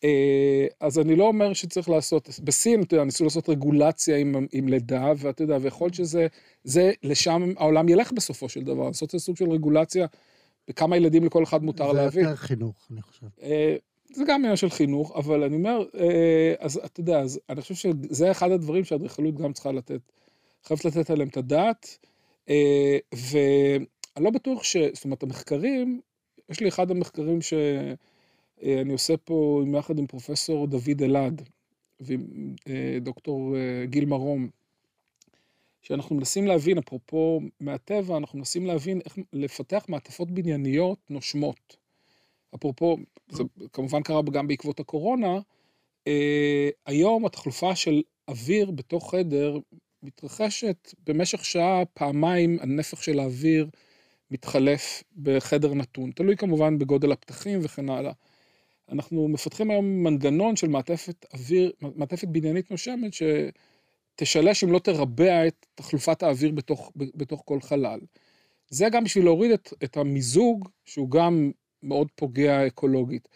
אה, 0.04 0.68
אז 0.80 1.00
אני 1.00 1.16
לא 1.16 1.28
אומר 1.28 1.54
שצריך 1.54 1.90
לעשות, 1.90 2.30
בסין, 2.44 2.82
אתה 2.82 2.96
יודע, 2.96 3.06
ניסו 3.06 3.24
לעשות 3.24 3.50
רגולציה 3.50 4.18
עם, 4.18 4.48
עם 4.52 4.68
לידה, 4.68 5.14
ואתה 5.18 5.44
יודע, 5.44 5.58
ויכול 5.62 5.86
להיות 5.86 5.94
שזה, 5.94 6.28
זה, 6.64 6.92
לשם 7.04 7.54
העולם 7.58 7.90
ילך 7.90 8.12
בסופו 8.12 8.50
של 8.50 8.64
דבר, 8.64 8.88
לעשות 8.88 9.14
איזה 9.14 9.26
סוג 9.26 9.38
של 9.38 9.50
רגולציה, 9.50 10.08
בכמה 10.68 10.98
ילדים 10.98 11.26
לכל 11.26 11.44
אחד 11.44 11.64
מותר 11.64 11.92
להביא. 11.92 12.24
זה 12.24 12.30
יותר 12.30 12.36
חינוך, 12.36 12.88
אני 12.92 13.02
חושב. 13.02 13.26
אה, 13.42 13.76
זה 14.14 14.24
גם 14.28 14.42
עניין 14.42 14.56
של 14.56 14.70
חינוך, 14.70 15.12
אבל 15.16 15.44
אני 15.44 15.56
אומר, 15.56 15.84
אה, 16.00 16.54
אז 16.60 16.80
אתה 16.86 17.00
יודע, 17.00 17.20
אז 17.20 17.40
אני 17.50 17.62
חושב 17.62 17.76
שזה 17.76 18.32
אחד 18.32 18.52
הדברים 18.52 18.84
שהאדריכלות 18.84 19.36
גם 19.36 19.54
צריכה 19.54 19.72
לתת, 19.72 20.02
חייבת 20.64 20.86
לתת 20.86 21.10
עליהם 21.10 21.30
את 21.30 21.38
הדעת, 21.38 21.98
ו... 23.16 23.38
אני 24.18 24.26
לא 24.26 24.32
בטוח 24.32 24.64
ש... 24.64 24.78
זאת 24.94 25.06
אומרת, 25.06 25.24
המחקרים, 25.24 26.02
יש 26.50 26.60
לי 26.60 26.68
אחד 26.68 26.92
המחקרים 26.92 27.40
שאני 28.64 28.94
עושה 28.94 29.18
פה 29.18 29.64
יחד 29.78 30.00
עם 30.00 30.08
פרופסור 30.08 30.68
דוד 30.68 31.02
אלעד 31.04 31.42
ועם 32.00 32.56
אה, 32.68 32.98
דוקטור 33.02 33.58
אה, 33.58 33.86
גיל 33.86 34.06
מרום, 34.06 34.50
שאנחנו 35.82 36.16
מנסים 36.16 36.48
להבין, 36.48 36.78
אפרופו 36.78 37.42
מהטבע, 37.60 38.18
אנחנו 38.18 38.40
מנסים 38.40 38.66
להבין 38.66 39.02
איך 39.06 39.18
לפתח 39.34 39.86
מעטפות 39.90 40.32
בנייניות 40.32 40.98
נושמות. 41.10 41.78
אפרופו, 42.56 42.98
זה 43.30 43.44
כמובן 43.74 44.04
קרה 44.04 44.22
גם 44.22 44.48
בעקבות 44.48 44.80
הקורונה, 44.80 45.40
אה, 46.08 46.70
היום 46.86 47.26
התחלופה 47.26 47.76
של 47.76 48.02
אוויר 48.28 48.72
בתוך 48.72 49.12
חדר 49.16 49.58
מתרחשת 50.04 50.94
במשך 51.08 51.46
שעה 51.46 51.84
פעמיים 51.94 52.58
הנפח 52.62 53.02
של 53.02 53.20
האוויר 53.20 53.70
מתחלף 54.32 55.04
בחדר 55.22 55.74
נתון, 55.74 56.12
תלוי 56.12 56.38
כמובן 56.38 56.80
בגודל 56.80 57.12
הפתחים 57.12 57.60
וכן 57.64 57.90
הלאה. 57.90 58.12
אנחנו 58.92 59.28
מפתחים 59.28 59.72
היום 59.72 60.04
מנגנון 60.04 60.56
של 60.56 60.68
מעטפת 60.68 61.26
אוויר, 61.34 61.72
מעטפת 61.96 62.28
בניינית 62.28 62.72
נושמת, 62.72 63.12
שתשלש 63.14 64.64
אם 64.64 64.72
לא 64.72 64.80
תרבע 64.80 65.48
את 65.48 65.66
תחלופת 65.76 66.24
האוויר 66.24 66.52
בתוך, 66.52 66.92
בתוך 66.96 67.42
כל 67.46 67.62
חלל. 67.62 68.00
זה 68.70 68.90
גם 68.92 69.04
בשביל 69.04 69.26
להוריד 69.26 69.52
את, 69.52 69.74
את 69.84 69.98
המיזוג, 69.98 70.70
שהוא 70.86 71.10
גם 71.12 71.52
מאוד 71.84 72.08
פוגע 72.16 72.68
אקולוגית. 72.68 73.28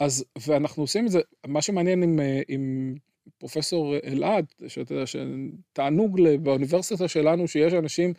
אז, 0.00 0.24
ואנחנו 0.46 0.82
עושים 0.82 1.06
את 1.06 1.10
זה, 1.10 1.20
מה 1.46 1.62
שמעניין 1.62 2.02
עם, 2.02 2.20
עם 2.48 2.94
פרופסור 3.38 3.96
אלעד, 4.04 4.46
שאתה 4.68 4.94
יודע, 4.94 5.04
שתענוג 5.06 6.20
באוניברסיטה 6.42 7.08
שלנו, 7.08 7.48
שיש 7.48 7.72
אנשים 7.74 8.12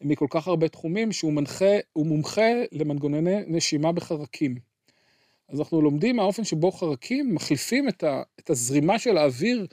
מכל 0.00 0.26
כך 0.30 0.48
הרבה 0.48 0.68
תחומים, 0.68 1.12
שהוא 1.12 1.32
מנחה, 1.32 1.78
הוא 1.92 2.06
מומחה 2.06 2.50
למנגנוני 2.72 3.36
נשימה 3.46 3.92
בחרקים. 3.92 4.75
אז 5.48 5.58
אנחנו 5.58 5.82
לומדים 5.82 6.16
מהאופן 6.16 6.44
שבו 6.44 6.72
חרקים 6.72 7.34
מחליפים 7.34 7.88
את, 7.88 8.04
ה, 8.04 8.22
את 8.40 8.50
הזרימה 8.50 8.98
של 8.98 9.18
האוויר 9.18 9.66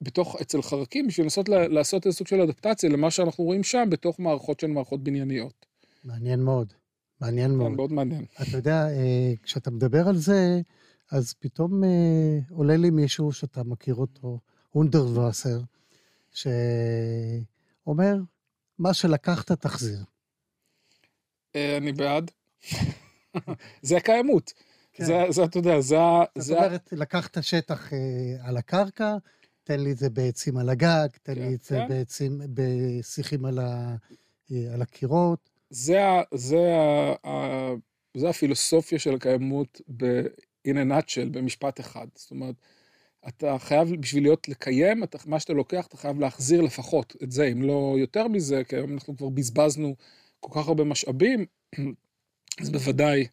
בתוך, 0.00 0.36
אצל 0.40 0.62
חרקים, 0.62 1.06
בשביל 1.06 1.24
לנסות 1.24 1.48
לעשות 1.48 2.06
איזה 2.06 2.16
סוג 2.16 2.26
של 2.26 2.40
אדפטציה 2.40 2.90
למה 2.90 3.10
שאנחנו 3.10 3.44
רואים 3.44 3.62
שם 3.62 3.88
בתוך 3.90 4.20
מערכות 4.20 4.60
שהן 4.60 4.70
מערכות 4.70 5.04
בנייניות. 5.04 5.66
מעניין 6.04 6.40
מאוד, 6.40 6.72
מעניין 7.20 7.50
כן, 7.50 7.56
מאוד. 7.56 7.72
מאוד 7.72 7.92
מעניין. 7.92 8.24
אתה 8.42 8.56
יודע, 8.56 8.88
אה, 8.88 9.32
כשאתה 9.42 9.70
מדבר 9.70 10.08
על 10.08 10.16
זה, 10.16 10.60
אז 11.10 11.34
פתאום 11.38 11.84
אה, 11.84 12.38
עולה 12.50 12.76
לי 12.76 12.90
מישהו 12.90 13.32
שאתה 13.32 13.64
מכיר 13.64 13.94
אותו, 13.94 14.38
אונדרווסר, 14.74 15.60
שאומר, 16.32 18.16
מה 18.78 18.94
שלקחת 18.94 19.52
תחזיר. 19.52 19.98
אה, 21.56 21.76
אני 21.76 21.92
בעד. 21.92 22.30
זה 23.82 23.96
הקיימות. 23.96 24.52
כן. 24.98 25.04
זה, 25.04 25.24
זה, 25.30 25.44
אתה 25.44 25.58
יודע, 25.58 25.80
זה... 25.80 25.96
זאת 26.38 26.56
אומרת, 26.56 26.92
לקחת 26.92 27.42
שטח 27.42 27.92
אה, 27.92 27.98
על 28.40 28.56
הקרקע, 28.56 29.16
תן 29.64 29.80
לי 29.80 29.92
את 29.92 29.98
זה 29.98 30.10
בעצים 30.10 30.56
על 30.56 30.68
הגג, 30.68 31.08
תן 31.22 31.34
כן, 31.34 31.40
לי 31.40 31.54
את 31.54 31.62
זה 31.62 31.76
כן. 31.76 31.88
בעצים, 31.88 32.40
בשיחים 32.54 33.44
על, 33.44 33.58
ה, 33.58 33.96
אה, 34.52 34.74
על 34.74 34.82
הקירות. 34.82 35.50
זה, 35.70 36.00
זה, 36.34 36.76
ה, 37.26 37.74
זה 38.16 38.28
הפילוסופיה 38.28 38.98
של 38.98 39.14
הקיימות 39.14 39.80
ב-in 39.96 40.74
a 40.74 40.90
nutshell, 40.90 41.28
במשפט 41.30 41.80
אחד. 41.80 42.06
זאת 42.14 42.30
אומרת, 42.30 42.54
אתה 43.28 43.56
חייב, 43.58 43.94
בשביל 44.00 44.22
להיות 44.22 44.48
לקיים, 44.48 45.04
אתה, 45.04 45.18
מה 45.26 45.40
שאתה 45.40 45.52
לוקח, 45.52 45.86
אתה 45.86 45.96
חייב 45.96 46.20
להחזיר 46.20 46.60
לפחות 46.60 47.16
את 47.22 47.32
זה, 47.32 47.44
אם 47.44 47.62
לא 47.62 47.94
יותר 47.98 48.28
מזה, 48.28 48.64
כי 48.64 48.76
היום 48.76 48.92
אנחנו 48.92 49.16
כבר 49.16 49.28
בזבזנו 49.28 49.96
כל 50.40 50.60
כך 50.60 50.68
הרבה 50.68 50.84
משאבים, 50.84 51.46
אז 52.60 52.70
בוודאי, 52.70 53.26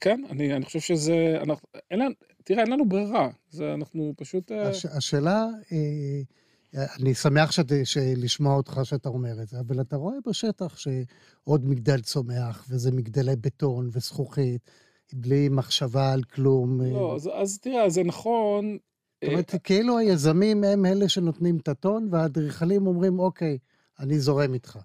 כן, 0.00 0.20
אני, 0.30 0.54
אני 0.56 0.64
חושב 0.64 0.80
שזה, 0.80 1.36
אנחנו, 1.42 1.68
אין 1.90 2.00
תראה, 2.44 2.62
אין 2.62 2.72
לנו 2.72 2.88
ברירה, 2.88 3.28
זה 3.50 3.74
אנחנו 3.74 4.12
פשוט... 4.16 4.52
אה, 4.52 4.68
הש, 4.68 4.86
השאלה, 4.86 5.46
אה, 5.72 6.84
אני 7.00 7.14
שמח 7.14 7.52
שת, 7.52 7.72
לשמוע 8.16 8.56
אותך 8.56 8.80
שאתה 8.84 9.08
אומר 9.08 9.42
את 9.42 9.48
זה, 9.48 9.60
אבל 9.60 9.80
אתה 9.80 9.96
רואה 9.96 10.14
בשטח 10.26 10.76
שעוד 10.76 11.68
מגדל 11.68 12.00
צומח, 12.00 12.66
וזה 12.70 12.92
מגדלי 12.92 13.36
בטון 13.36 13.88
וזכוכית, 13.92 14.70
בלי 15.12 15.48
מחשבה 15.48 16.12
על 16.12 16.22
כלום. 16.22 16.80
לא, 16.80 17.14
אז, 17.16 17.30
אז 17.34 17.58
תראה, 17.58 17.90
זה 17.90 18.02
נכון. 18.02 18.78
זאת 19.24 19.32
אומרת, 19.32 19.54
כאילו 19.64 19.98
היזמים 19.98 20.64
הם 20.64 20.86
אלה 20.86 21.08
שנותנים 21.08 21.56
את 21.56 21.68
הטון, 21.68 22.08
והאדריכלים 22.10 22.86
אומרים, 22.86 23.18
אוקיי, 23.18 23.58
אני 24.00 24.18
זורם 24.18 24.54
איתך. 24.54 24.78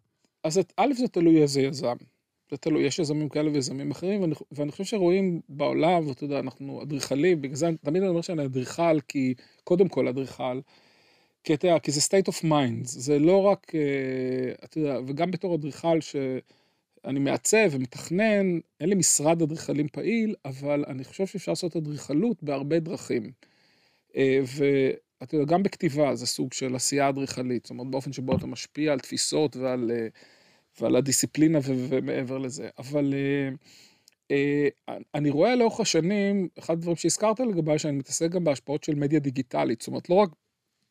אז 0.43 0.59
א', 0.77 0.93
זה 0.97 1.07
תלוי 1.07 1.41
איזה 1.41 1.62
יזם. 1.62 1.95
זה 2.51 2.57
תלוי, 2.57 2.83
יש 2.83 2.99
יזמים 2.99 3.29
כאלה 3.29 3.51
ויזמים 3.51 3.91
אחרים, 3.91 4.21
ואני, 4.21 4.35
ואני 4.51 4.71
חושב 4.71 4.83
שרואים 4.83 5.41
בעולם, 5.49 6.07
ואתה 6.07 6.23
יודע, 6.23 6.39
אנחנו 6.39 6.83
אדריכלים, 6.83 7.41
בגלל 7.41 7.55
זה 7.55 7.69
תמיד 7.83 8.01
אני 8.01 8.09
אומר 8.09 8.21
שאני 8.21 8.45
אדריכל, 8.45 8.99
כי 9.07 9.33
קודם 9.63 9.87
כל 9.87 10.07
אדריכל, 10.07 10.59
כי 11.43 11.53
אתה 11.53 11.67
יודע, 11.67 11.79
כי 11.79 11.91
זה 11.91 12.01
state 12.01 12.31
of 12.31 12.45
mind, 12.45 12.83
זה 12.83 13.19
לא 13.19 13.41
רק, 13.41 13.75
אה, 13.75 14.53
אתה 14.63 14.79
יודע, 14.79 14.99
וגם 15.07 15.31
בתור 15.31 15.55
אדריכל 15.55 16.01
שאני 16.01 17.19
מעצב 17.19 17.67
ומתכנן, 17.71 18.59
אין 18.79 18.89
לי 18.89 18.95
משרד 18.95 19.41
אדריכלים 19.41 19.87
פעיל, 19.87 20.35
אבל 20.45 20.85
אני 20.87 21.03
חושב 21.03 21.25
שאפשר 21.27 21.51
לעשות 21.51 21.75
אדריכלות 21.75 22.43
בהרבה 22.43 22.79
דרכים. 22.79 23.31
אה, 24.15 24.39
ואתה 25.21 25.35
יודע, 25.35 25.53
גם 25.53 25.63
בכתיבה 25.63 26.15
זה 26.15 26.27
סוג 26.27 26.53
של 26.53 26.75
עשייה 26.75 27.09
אדריכלית, 27.09 27.65
זאת 27.65 27.69
אומרת, 27.69 27.87
באופן 27.87 28.13
שבו 28.13 28.35
אתה 28.35 28.47
משפיע 28.47 28.93
על 28.93 28.99
תפיסות 28.99 29.55
ועל... 29.55 29.91
אה, 29.91 30.07
ועל 30.82 30.96
הדיסציפלינה 30.96 31.60
ומעבר 31.63 32.38
לזה. 32.38 32.70
אבל 32.77 33.13
אה, 33.13 33.50
אה, 34.32 34.98
אני 35.15 35.29
רואה 35.29 35.55
לאורך 35.55 35.79
השנים, 35.79 36.48
אחד 36.60 36.74
הדברים 36.74 36.96
שהזכרת 36.96 37.39
לגביי, 37.39 37.79
שאני 37.79 37.98
מתעסק 37.98 38.29
גם 38.29 38.44
בהשפעות 38.44 38.84
של 38.84 38.96
מדיה 38.96 39.20
דיגיטלית, 39.20 39.82
זאת 39.82 39.88
אומרת, 39.88 40.10
לא 40.10 40.15
רק 40.15 40.29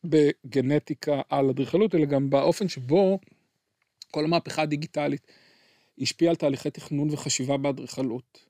בגנטיקה 0.03 1.21
על 1.29 1.49
אדריכלות, 1.49 1.95
אלא 1.95 2.05
גם 2.05 2.29
באופן 2.29 2.67
שבו 2.67 3.19
כל 4.11 4.25
המהפכה 4.25 4.61
הדיגיטלית 4.61 5.27
השפיעה 6.01 6.29
על 6.29 6.35
תהליכי 6.35 6.71
תכנון 6.71 7.09
וחשיבה 7.11 7.57
באדריכלות. 7.57 8.45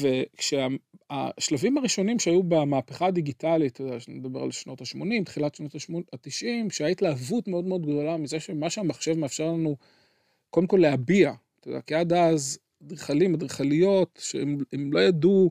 וכשהשלבים 0.00 1.78
הראשונים 1.78 2.18
שהיו 2.18 2.42
במהפכה 2.42 3.06
הדיגיטלית, 3.06 3.72
אתה 3.72 3.82
יודע, 3.82 3.96
אני 4.08 4.18
מדבר 4.18 4.42
על 4.42 4.50
שנות 4.50 4.80
ה-80, 4.80 5.24
תחילת 5.24 5.54
שנות 5.54 5.74
ה-90, 5.74 6.70
שהייתה 6.70 6.86
התלהבות 6.86 7.48
מאוד 7.48 7.64
מאוד 7.64 7.82
גדולה 7.82 8.16
מזה 8.16 8.40
שמה 8.40 8.70
שהמחשב 8.70 9.18
מאפשר 9.18 9.46
לנו 9.46 9.76
קודם 10.54 10.66
כל 10.66 10.76
להביע, 10.76 11.32
אתה 11.60 11.68
יודע, 11.68 11.80
כי 11.80 11.94
עד 11.94 12.12
אז 12.12 12.58
אדריכלים, 12.84 13.34
אדריכליות, 13.34 14.18
שהם 14.22 14.58
לא 14.92 15.00
ידעו 15.00 15.50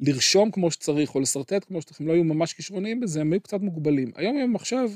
לרשום 0.00 0.50
כמו 0.50 0.70
שצריך 0.70 1.14
או 1.14 1.20
לשרטט 1.20 1.64
כמו 1.64 1.80
שצריך, 1.80 2.00
הם 2.00 2.06
לא 2.06 2.12
היו 2.12 2.24
ממש 2.24 2.52
כישרוניים 2.52 3.00
בזה, 3.00 3.20
הם 3.20 3.32
היו 3.32 3.40
קצת 3.40 3.60
מוגבלים. 3.60 4.12
היום 4.16 4.36
עם 4.36 4.42
המחשב, 4.42 4.88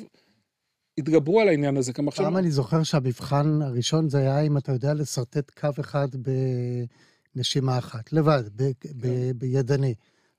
התגברו 0.98 1.40
על 1.40 1.48
העניין 1.48 1.76
הזה, 1.76 1.92
כמחשב... 1.92 2.22
פעם 2.22 2.36
אני 2.36 2.50
זוכר 2.50 2.82
שהמבחן 2.82 3.62
הראשון 3.62 4.08
זה 4.08 4.18
היה 4.18 4.40
אם 4.40 4.56
אתה 4.56 4.72
יודע 4.72 4.94
לשרטט 4.94 5.50
קו 5.50 5.68
אחד 5.80 6.08
בנשימה 7.34 7.78
אחת, 7.78 8.12
לבד, 8.12 8.42
ב- 8.56 8.72
כן. 8.80 8.88
ב- 8.96 9.30
בידני, 9.38 9.94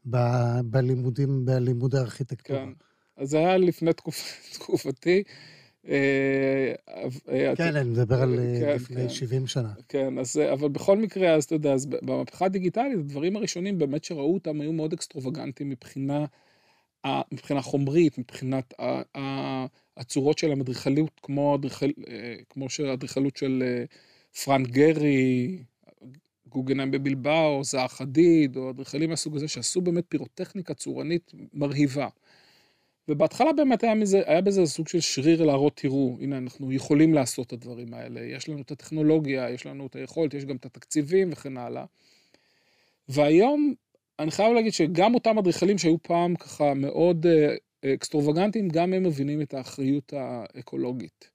ב- 0.05 0.59
בלימודים, 0.63 1.45
בלימוד 1.45 1.95
הארכיטקטורה. 1.95 2.59
כן, 2.59 2.69
אז 3.17 3.29
זה 3.29 3.37
היה 3.37 3.57
לפני 3.57 3.93
תקופ... 3.93 4.15
תקופתי. 4.53 5.23
אה, 5.89 6.73
אה, 7.29 7.55
כן, 7.55 7.75
אני 7.75 7.89
מדבר 7.89 8.21
על 8.21 8.39
אה, 8.39 8.59
כן, 8.59 8.75
לפני 8.75 9.09
70 9.09 9.41
כן. 9.41 9.47
שנה. 9.47 9.73
כן, 9.89 10.19
אז, 10.19 10.37
אבל 10.53 10.69
בכל 10.69 10.97
מקרה, 10.97 11.33
אז 11.35 11.43
אתה 11.43 11.55
יודע, 11.55 11.73
אז 11.73 11.85
במהפכה 11.85 12.45
הדיגיטלית, 12.45 12.99
הדברים 12.99 13.35
הראשונים 13.35 13.79
באמת 13.79 14.03
שראו 14.03 14.33
אותם 14.33 14.61
היו 14.61 14.73
מאוד 14.73 14.93
אקסטרווגנטיים 14.93 15.69
מבחינה, 15.69 16.25
מבחינה 17.31 17.61
חומרית, 17.61 18.17
מבחינת 18.17 18.73
הצורות 19.97 20.37
של 20.37 20.51
המדריכלות, 20.51 21.19
כמו, 21.23 21.55
אדריכל, 21.55 21.89
כמו 22.49 22.69
שהאדריכלות 22.69 23.37
של 23.37 23.63
פרנק 24.43 24.67
גרי, 24.67 25.57
גוגנהיים 26.49 26.91
בבלבאו, 26.91 27.63
זעה 27.63 27.87
חדיד, 27.87 28.57
או 28.57 28.69
אדריכלים 28.69 29.09
מהסוג 29.09 29.35
הזה, 29.35 29.47
שעשו 29.47 29.81
באמת 29.81 30.03
פירוטכניקה 30.09 30.73
צורנית 30.73 31.31
מרהיבה. 31.53 32.07
ובהתחלה 33.09 33.53
באמת 33.53 33.83
היה, 33.83 33.95
מזה, 33.95 34.21
היה 34.25 34.41
בזה 34.41 34.65
סוג 34.65 34.87
של 34.87 34.99
שריר 34.99 35.43
להראות, 35.43 35.77
תראו, 35.77 36.17
הנה, 36.21 36.37
אנחנו 36.37 36.71
יכולים 36.71 37.13
לעשות 37.13 37.47
את 37.47 37.53
הדברים 37.53 37.93
האלה, 37.93 38.21
יש 38.21 38.49
לנו 38.49 38.61
את 38.61 38.71
הטכנולוגיה, 38.71 39.49
יש 39.49 39.65
לנו 39.65 39.87
את 39.87 39.95
היכולת, 39.95 40.33
יש 40.33 40.45
גם 40.45 40.55
את 40.55 40.65
התקציבים 40.65 41.29
וכן 41.31 41.57
הלאה. 41.57 41.85
והיום, 43.09 43.73
אני 44.19 44.31
חייב 44.31 44.53
להגיד 44.53 44.73
שגם 44.73 45.13
אותם 45.13 45.37
אדריכלים 45.37 45.77
שהיו 45.77 46.03
פעם 46.03 46.35
ככה 46.35 46.73
מאוד 46.73 47.25
אה, 47.25 47.93
אקסטרווגנטיים, 47.93 48.69
גם 48.69 48.93
הם 48.93 49.03
מבינים 49.03 49.41
את 49.41 49.53
האחריות 49.53 50.13
האקולוגית. 50.13 51.29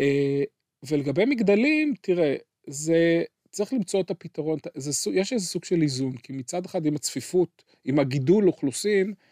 אה, 0.00 0.42
ולגבי 0.82 1.24
מגדלים, 1.24 1.94
תראה, 2.00 2.36
זה, 2.66 3.22
צריך 3.50 3.72
למצוא 3.72 4.00
את 4.00 4.10
הפתרון, 4.10 4.58
זה, 4.74 5.10
יש 5.10 5.32
איזה 5.32 5.46
סוג 5.46 5.64
של 5.64 5.82
איזון, 5.82 6.16
כי 6.16 6.32
מצד 6.32 6.66
אחד 6.66 6.86
עם 6.86 6.96
הצפיפות, 6.96 7.62
עם 7.84 7.98
הגידול 7.98 8.48
אוכלוסין, 8.48 9.08
אה, 9.08 9.31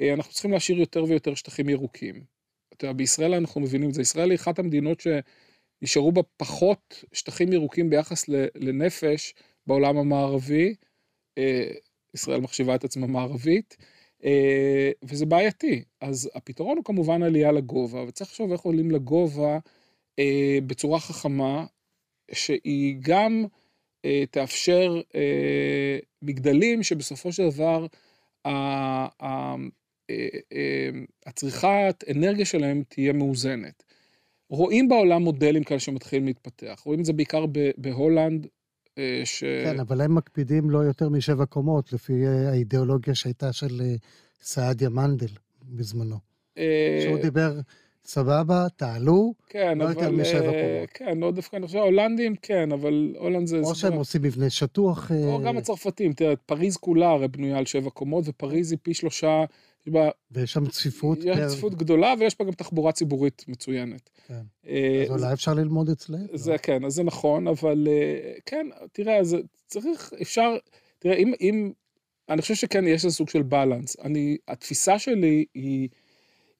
אנחנו 0.00 0.32
צריכים 0.32 0.52
להשאיר 0.52 0.80
יותר 0.80 1.04
ויותר 1.04 1.34
שטחים 1.34 1.68
ירוקים. 1.68 2.24
אתה 2.74 2.84
יודע, 2.84 2.92
בישראל 2.92 3.34
אנחנו 3.34 3.60
מבינים 3.60 3.88
את 3.88 3.94
זה. 3.94 4.02
ישראל 4.02 4.30
היא 4.30 4.36
אחת 4.36 4.58
המדינות 4.58 5.00
שנשארו 5.00 6.12
בה 6.12 6.22
פחות 6.36 7.04
שטחים 7.12 7.52
ירוקים 7.52 7.90
ביחס 7.90 8.28
לנפש 8.54 9.34
בעולם 9.66 9.96
המערבי. 9.96 10.74
אה, 11.38 11.70
ישראל 12.14 12.40
מחשיבה 12.40 12.74
את 12.74 12.84
עצמה 12.84 13.06
מערבית. 13.06 13.76
אה, 14.24 14.90
וזה 15.02 15.26
בעייתי. 15.26 15.84
אז 16.00 16.30
הפתרון 16.34 16.76
הוא 16.76 16.84
כמובן 16.84 17.22
עלייה 17.22 17.52
לגובה, 17.52 18.02
וצריך 18.02 18.30
לחשוב 18.30 18.52
איך 18.52 18.60
עולים 18.60 18.90
לגובה 18.90 19.58
אה, 20.18 20.58
בצורה 20.66 21.00
חכמה, 21.00 21.66
שהיא 22.32 22.96
גם 23.00 23.44
אה, 24.04 24.24
תאפשר 24.30 25.00
אה, 25.14 25.98
מגדלים 26.22 26.82
שבסופו 26.82 27.32
של 27.32 27.48
דבר 27.50 27.86
אה, 28.46 29.08
אה, 29.22 29.54
הצריכת 31.26 32.04
אנרגיה 32.10 32.44
שלהם 32.44 32.82
תהיה 32.88 33.12
מאוזנת. 33.12 33.82
רואים 34.50 34.88
בעולם 34.88 35.22
מודלים 35.22 35.64
כאלה 35.64 35.80
שמתחילים 35.80 36.26
להתפתח, 36.26 36.82
רואים 36.84 37.00
את 37.00 37.04
זה 37.04 37.12
בעיקר 37.12 37.44
בהולנד, 37.76 38.46
אה, 38.98 39.22
ש... 39.24 39.44
כן, 39.64 39.80
אבל 39.80 40.00
הם 40.00 40.14
מקפידים 40.14 40.70
לא 40.70 40.78
יותר 40.78 41.08
משבע 41.08 41.46
קומות, 41.46 41.92
לפי 41.92 42.26
האידיאולוגיה 42.26 43.14
שהייתה 43.14 43.52
של 43.52 43.82
סעדיה 44.42 44.88
מנדל 44.88 45.30
בזמנו. 45.62 46.16
שהוא 47.02 47.18
דיבר, 47.22 47.60
סבבה, 48.04 48.66
תעלו, 48.76 49.34
כן, 49.48 49.78
לא 49.78 49.84
אבל, 49.84 49.92
יותר 49.92 50.10
משבע 50.10 50.40
קומות. 50.40 50.90
כן, 50.94 51.18
לא 51.18 51.30
דווקא, 51.30 51.56
אני 51.56 51.66
חושב, 51.66 51.78
ההולנדים 51.78 52.36
כן, 52.42 52.72
אבל 52.72 53.14
הולנד 53.18 53.46
זה... 53.46 53.58
או 53.58 53.74
שהם 53.74 53.92
עושים 53.92 54.22
מבנה 54.22 54.50
שטוח. 54.50 55.10
או 55.26 55.42
גם 55.44 55.56
הצרפתים, 55.56 56.12
תראה, 56.12 56.36
פריז 56.36 56.76
כולה 56.76 57.10
הרי 57.10 57.28
בנויה 57.28 57.58
על 57.58 57.66
שבע 57.66 57.90
קומות, 57.90 58.24
ופריז 58.28 58.72
היא 58.72 58.78
פי 58.82 58.94
שלושה 58.94 59.44
בה, 59.86 60.08
ויש 60.30 60.52
שם 60.52 60.66
צפיפות. 60.66 61.18
יש 61.24 61.38
פר... 61.38 61.48
צפיפות 61.48 61.74
גדולה 61.74 62.14
ויש 62.18 62.38
בה 62.38 62.44
גם 62.44 62.52
תחבורה 62.52 62.92
ציבורית 62.92 63.44
מצוינת. 63.48 64.10
כן. 64.28 64.42
אה, 64.66 65.04
אז 65.04 65.10
אולי 65.10 65.32
אפשר 65.32 65.54
ללמוד 65.54 65.88
אצלם. 65.88 66.26
זה 66.34 66.52
לא? 66.52 66.56
כן, 66.56 66.84
אז 66.84 66.92
זה 66.92 67.02
נכון, 67.02 67.48
אבל 67.48 67.88
אה, 67.90 68.32
כן, 68.46 68.66
תראה, 68.92 69.16
אז 69.18 69.36
צריך, 69.66 70.12
אפשר, 70.22 70.56
תראה, 70.98 71.14
אם, 71.14 71.32
אם, 71.40 71.72
אני 72.28 72.42
חושב 72.42 72.54
שכן, 72.54 72.86
יש 72.86 73.04
איזה 73.04 73.16
סוג 73.16 73.28
של 73.28 73.42
בלנס. 73.42 73.96
אני, 74.04 74.36
התפיסה 74.48 74.98
שלי 74.98 75.44
היא, 75.54 75.88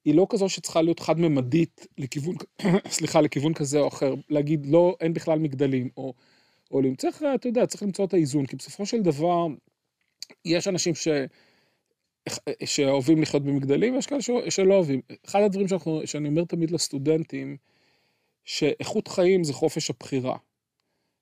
היא 0.05 0.15
לא 0.15 0.27
כזו 0.29 0.49
שצריכה 0.49 0.81
להיות 0.81 0.99
חד-ממדית 0.99 1.87
לכיוון, 1.97 2.35
סליחה, 2.87 3.21
לכיוון 3.21 3.53
כזה 3.53 3.79
או 3.79 3.87
אחר, 3.87 4.13
להגיד, 4.29 4.65
לא, 4.65 4.95
אין 5.01 5.13
בכלל 5.13 5.39
מגדלים, 5.39 5.89
או 5.97 6.13
עולים. 6.69 6.95
צריך, 6.95 7.23
אתה 7.35 7.47
יודע, 7.47 7.65
צריך 7.65 7.83
למצוא 7.83 8.05
את 8.05 8.13
האיזון, 8.13 8.45
כי 8.45 8.55
בסופו 8.55 8.85
של 8.85 9.01
דבר, 9.01 9.47
יש 10.45 10.67
אנשים 10.67 10.95
ש... 10.95 11.07
שאוהבים 12.65 13.21
לחיות 13.21 13.43
במגדלים, 13.43 13.95
ויש 13.95 14.07
כאלה 14.07 14.21
שלא 14.49 14.73
אוהבים. 14.73 15.01
אחד 15.25 15.41
הדברים 15.41 15.67
שאנחנו, 15.67 16.01
שאני 16.05 16.27
אומר 16.27 16.43
תמיד 16.43 16.71
לסטודנטים, 16.71 17.57
שאיכות 18.45 19.07
חיים 19.07 19.43
זה 19.43 19.53
חופש 19.53 19.89
הבחירה. 19.89 20.37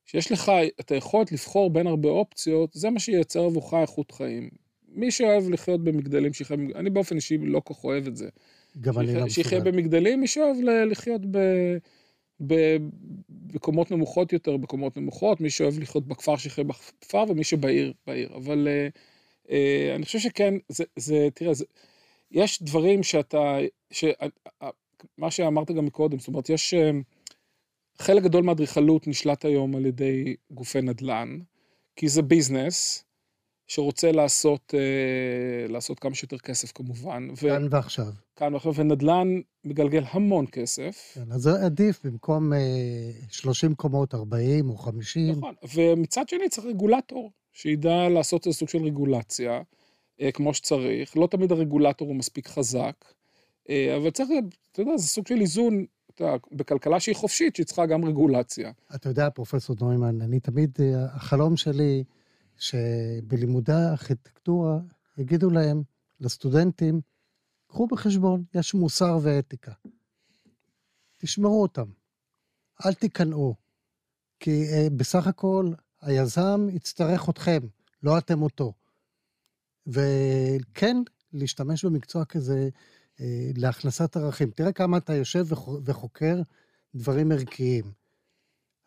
שיש 0.05 0.31
לך 0.31 0.51
את 0.79 0.91
היכולת 0.91 1.31
לבחור 1.31 1.69
בין 1.69 1.87
הרבה 1.87 2.09
אופציות, 2.09 2.73
זה 2.73 2.89
מה 2.89 2.99
שייצר 2.99 3.39
עבורך 3.39 3.73
איכות 3.73 4.11
חיים. 4.11 4.49
מי 4.87 5.11
שאוהב 5.11 5.49
לחיות 5.49 5.83
במגדלים, 5.83 6.33
שיחיה 6.33 6.57
אני 6.75 6.89
באופן 6.89 7.15
אישי 7.15 7.37
לא 7.37 7.59
כל 7.59 7.73
כך 7.73 7.83
אוהב 7.83 8.07
את 8.07 8.15
זה. 8.15 8.29
גם 8.81 8.99
אני 8.99 9.07
לא 9.07 9.13
מסוגל. 9.13 9.29
שיחיה 9.29 9.59
במגדלים, 9.59 10.21
מי 10.21 10.27
שאוהב 10.27 10.57
לחיות 10.91 11.21
ב... 11.31 11.37
בקומות 13.29 13.91
נמוכות 13.91 14.33
יותר, 14.33 14.57
בקומות 14.57 14.97
נמוכות, 14.97 15.41
מי 15.41 15.49
שאוהב 15.49 15.79
לחיות 15.79 16.07
בכפר 16.07 16.37
שיחיה 16.37 16.63
בכפר, 16.63 17.23
ומי 17.29 17.43
שבעיר, 17.43 17.93
בעיר. 18.07 18.35
אבל 18.35 18.67
uh, 18.67 18.99
אה, 19.51 19.95
אני 19.95 20.05
חושב 20.05 20.19
שכן, 20.19 20.53
זה, 20.69 20.83
זה 20.95 21.27
תראה, 21.33 21.53
זה, 21.53 21.65
יש 22.31 22.63
דברים 22.63 23.03
שאתה, 23.03 23.57
ש, 23.91 24.05
מה 25.17 25.31
שאמרת 25.31 25.71
גם 25.71 25.85
מקודם, 25.85 26.19
זאת 26.19 26.27
אומרת, 26.27 26.49
יש 26.49 26.73
אה, 26.73 26.91
חלק 27.97 28.23
גדול 28.23 28.43
מהאדריכלות 28.43 29.07
נשלט 29.07 29.45
היום 29.45 29.75
על 29.75 29.85
ידי 29.85 30.35
גופי 30.51 30.81
נדל"ן, 30.81 31.39
כי 31.95 32.09
זה 32.09 32.21
ביזנס 32.21 33.03
שרוצה 33.69 34.11
לעשות, 34.11 34.73
אה, 34.77 35.67
לעשות 35.67 35.99
כמה 35.99 36.15
שיותר 36.15 36.37
כסף 36.37 36.71
כמובן. 36.71 37.27
כאן 37.35 37.65
ו... 37.65 37.71
ועכשיו. 37.71 38.07
כאן 38.35 38.53
ועכשיו, 38.53 38.73
ונדל"ן 38.75 39.27
מגלגל 39.63 40.03
המון 40.11 40.45
כסף. 40.51 41.11
כן, 41.15 41.31
אז 41.31 41.41
זה 41.41 41.65
עדיף 41.65 42.05
במקום 42.05 42.51
30 43.29 43.75
קומות, 43.75 44.13
40 44.15 44.69
או 44.69 44.77
50. 44.77 45.31
נכון, 45.31 45.53
ומצד 45.75 46.29
שני 46.29 46.49
צריך 46.49 46.67
רגולטור. 46.67 47.31
שידע 47.53 48.09
לעשות 48.09 48.47
איזה 48.47 48.57
סוג 48.57 48.69
של 48.69 48.83
רגולציה, 48.83 49.61
אה, 50.21 50.31
כמו 50.31 50.53
שצריך. 50.53 51.17
לא 51.17 51.27
תמיד 51.27 51.51
הרגולטור 51.51 52.07
הוא 52.07 52.15
מספיק 52.15 52.47
חזק, 52.47 53.05
אה, 53.69 53.97
אבל 53.97 54.09
צריך, 54.09 54.29
אתה 54.71 54.81
יודע, 54.81 54.97
זה 54.97 55.07
סוג 55.07 55.27
של 55.27 55.41
איזון, 55.41 55.85
אתה 56.15 56.35
בכלכלה 56.51 56.99
שהיא 56.99 57.15
חופשית, 57.15 57.55
שהיא 57.55 57.65
צריכה 57.65 57.85
גם 57.85 58.05
רגולציה. 58.05 58.71
אתה 58.95 59.09
יודע, 59.09 59.29
פרופסור 59.29 59.75
נוימן, 59.81 60.21
אני 60.21 60.39
תמיד, 60.39 60.77
אה, 60.79 61.05
החלום 61.05 61.57
שלי, 61.57 62.03
שבלימודי 62.59 63.73
הארכיטקטורה 63.73 64.79
יגידו 65.17 65.49
להם, 65.49 65.83
לסטודנטים, 66.19 67.01
קחו 67.67 67.87
בחשבון, 67.87 68.43
יש 68.53 68.73
מוסר 68.73 69.17
ואתיקה. 69.21 69.71
תשמרו 71.17 71.61
אותם, 71.61 71.85
אל 72.85 72.93
תיכנעו, 72.93 73.55
כי 74.39 74.63
בסך 74.97 75.27
הכל 75.27 75.71
היזם 76.01 76.67
יצטרך 76.71 77.29
אתכם, 77.29 77.59
לא 78.03 78.17
אתם 78.17 78.41
אותו. 78.41 78.73
וכן, 79.87 80.97
להשתמש 81.33 81.85
במקצוע 81.85 82.25
כזה 82.25 82.69
אה, 83.19 83.51
להכנסת 83.55 84.17
ערכים. 84.17 84.51
תראה 84.51 84.71
כמה 84.71 84.97
אתה 84.97 85.13
יושב 85.13 85.45
וחוקר 85.85 86.41
דברים 86.95 87.31
ערכיים. 87.31 87.98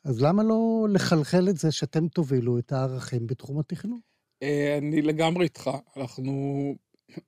אז 0.04 0.22
למה 0.22 0.42
לא 0.42 0.86
לחלחל 0.92 1.48
את 1.48 1.56
זה 1.56 1.72
שאתם 1.72 2.08
תובילו 2.08 2.58
את 2.58 2.72
הערכים 2.72 3.26
בתחום 3.26 3.58
התכנון? 3.58 4.00
אה, 4.42 4.78
אני 4.78 5.02
לגמרי 5.02 5.44
איתך. 5.44 5.70
אנחנו, 5.96 6.74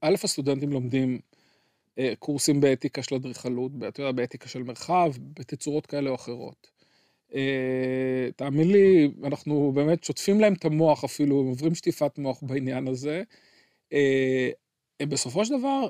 א', 0.00 0.14
הסטודנטים 0.24 0.72
לומדים 0.72 1.18
אה, 1.98 2.12
קורסים 2.18 2.60
באתיקה 2.60 3.02
של 3.02 3.14
אדריכלות, 3.14 3.72
אתה 3.88 4.02
יודע, 4.02 4.12
באתיקה 4.12 4.48
של 4.48 4.62
מרחב, 4.62 5.12
בתצורות 5.38 5.86
כאלה 5.86 6.10
או 6.10 6.14
אחרות. 6.14 6.70
אה, 7.34 8.28
תאמין 8.36 8.70
לי, 8.70 9.10
אנחנו 9.24 9.72
באמת 9.74 10.04
שוטפים 10.04 10.40
להם 10.40 10.52
את 10.52 10.64
המוח 10.64 11.04
אפילו, 11.04 11.40
הם 11.40 11.46
עוברים 11.46 11.74
שטיפת 11.74 12.18
מוח 12.18 12.42
בעניין 12.42 12.88
הזה. 12.88 13.22
בסופו 15.02 15.44
של 15.44 15.58
דבר, 15.58 15.88